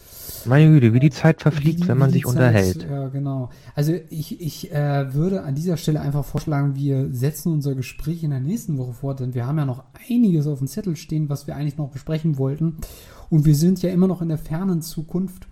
[0.46, 2.88] Meine Güte, wie die Zeit verfliegt, wenn man sich Zeit, unterhält.
[2.90, 3.50] Ja, genau.
[3.76, 8.32] Also ich, ich äh, würde an dieser Stelle einfach vorschlagen, wir setzen unser Gespräch in
[8.32, 11.48] der nächsten Woche fort, denn wir haben ja noch einiges auf dem Zettel stehen, was
[11.48, 12.78] wir eigentlich noch besprechen wollten.
[13.30, 15.48] Und wir sind ja immer noch in der fernen Zukunft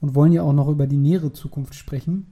[0.00, 2.26] und wollen ja auch noch über die nähere Zukunft sprechen.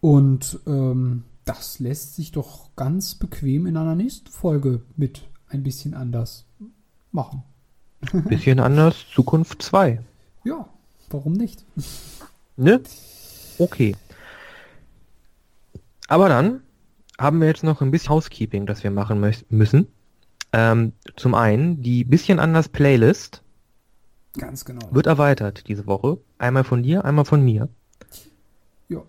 [0.00, 5.94] Und ähm, das lässt sich doch ganz bequem in einer nächsten Folge mit ein bisschen
[5.94, 6.46] anders
[7.10, 7.42] machen.
[8.28, 10.00] Bisschen anders, Zukunft 2.
[10.44, 10.68] Ja,
[11.10, 11.64] warum nicht?
[12.56, 12.80] Ne?
[13.58, 13.96] Okay.
[16.06, 16.60] Aber dann
[17.18, 19.88] haben wir jetzt noch ein bisschen Housekeeping, das wir machen müssen.
[20.52, 23.42] Ähm, zum einen die bisschen anders Playlist.
[24.36, 24.86] Ganz genau.
[24.90, 26.18] Wird erweitert diese Woche.
[26.38, 27.68] Einmal von dir, einmal von mir.
[28.88, 29.02] Ja.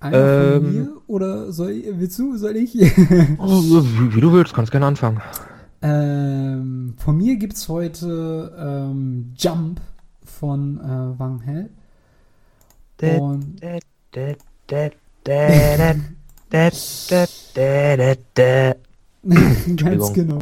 [0.00, 2.74] Einmal ähm, von mir oder soll ich, willst du, soll ich?
[3.38, 5.22] Oh, wie, wie, du willst, kannst gerne anfangen.
[5.82, 9.80] Ähm, von mir gibt es heute ähm, Jump
[10.42, 11.70] von äh, Wang Hell.
[13.20, 13.62] Und
[19.76, 20.40] Ganz genau.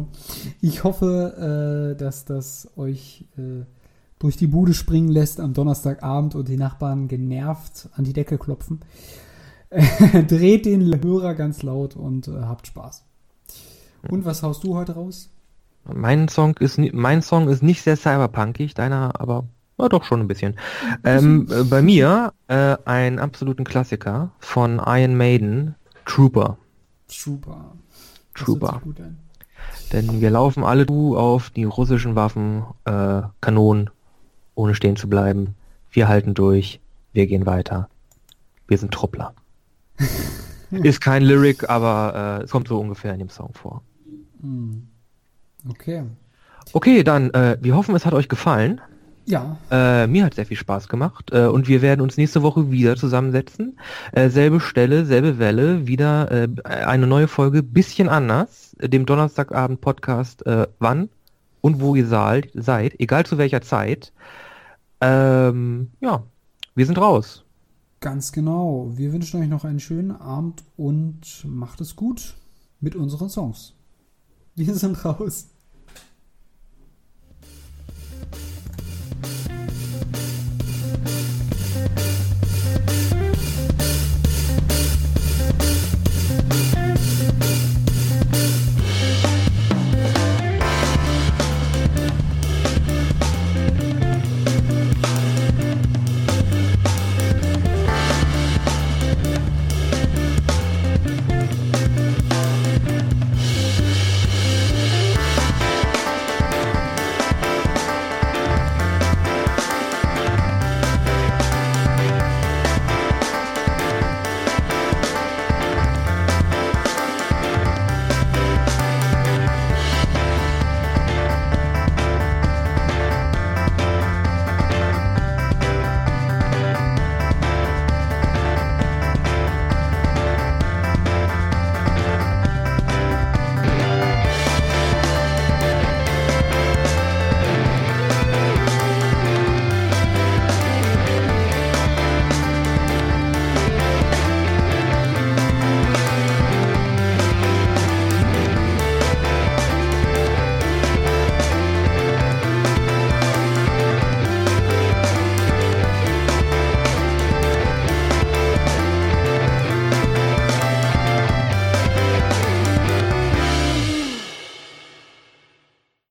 [0.59, 3.63] Ich hoffe, äh, dass das euch äh,
[4.17, 8.81] durch die Bude springen lässt am Donnerstagabend und die Nachbarn genervt an die Decke klopfen.
[10.27, 13.03] Dreht den Hörer ganz laut und äh, habt Spaß.
[14.09, 15.29] Und was haust du heute raus?
[15.83, 19.45] Mein Song ist mein Song ist nicht sehr cyberpunkig, deiner aber
[19.81, 20.55] ja, doch schon ein bisschen.
[21.03, 25.75] Ähm, äh, bei mir äh, einen absoluten Klassiker von Iron Maiden,
[26.05, 26.57] Trooper.
[27.07, 27.73] Trooper.
[28.33, 28.81] Trooper.
[29.91, 33.89] Denn wir laufen alle auf die russischen Waffen, äh, Kanonen,
[34.55, 35.55] ohne stehen zu bleiben.
[35.91, 36.79] Wir halten durch,
[37.13, 37.89] wir gehen weiter.
[38.67, 39.33] Wir sind Truppler.
[40.71, 43.81] Ist kein Lyric, aber äh, es kommt so ungefähr in dem Song vor.
[44.41, 44.87] Hm.
[45.69, 46.03] Okay.
[46.71, 48.79] Okay, dann, äh, wir hoffen, es hat euch gefallen.
[49.25, 49.57] Ja.
[49.69, 52.95] Äh, mir hat sehr viel Spaß gemacht äh, und wir werden uns nächste Woche wieder
[52.95, 53.77] zusammensetzen.
[54.11, 60.67] Äh, selbe Stelle, selbe Welle, wieder äh, eine neue Folge, bisschen anders, dem Donnerstagabend-Podcast, äh,
[60.79, 61.09] wann
[61.61, 64.11] und wo ihr seid, seid, egal zu welcher Zeit.
[64.99, 66.23] Ähm, ja,
[66.75, 67.45] wir sind raus.
[67.99, 68.91] Ganz genau.
[68.95, 72.35] Wir wünschen euch noch einen schönen Abend und macht es gut
[72.79, 73.75] mit unseren Songs.
[74.55, 75.50] Wir sind raus.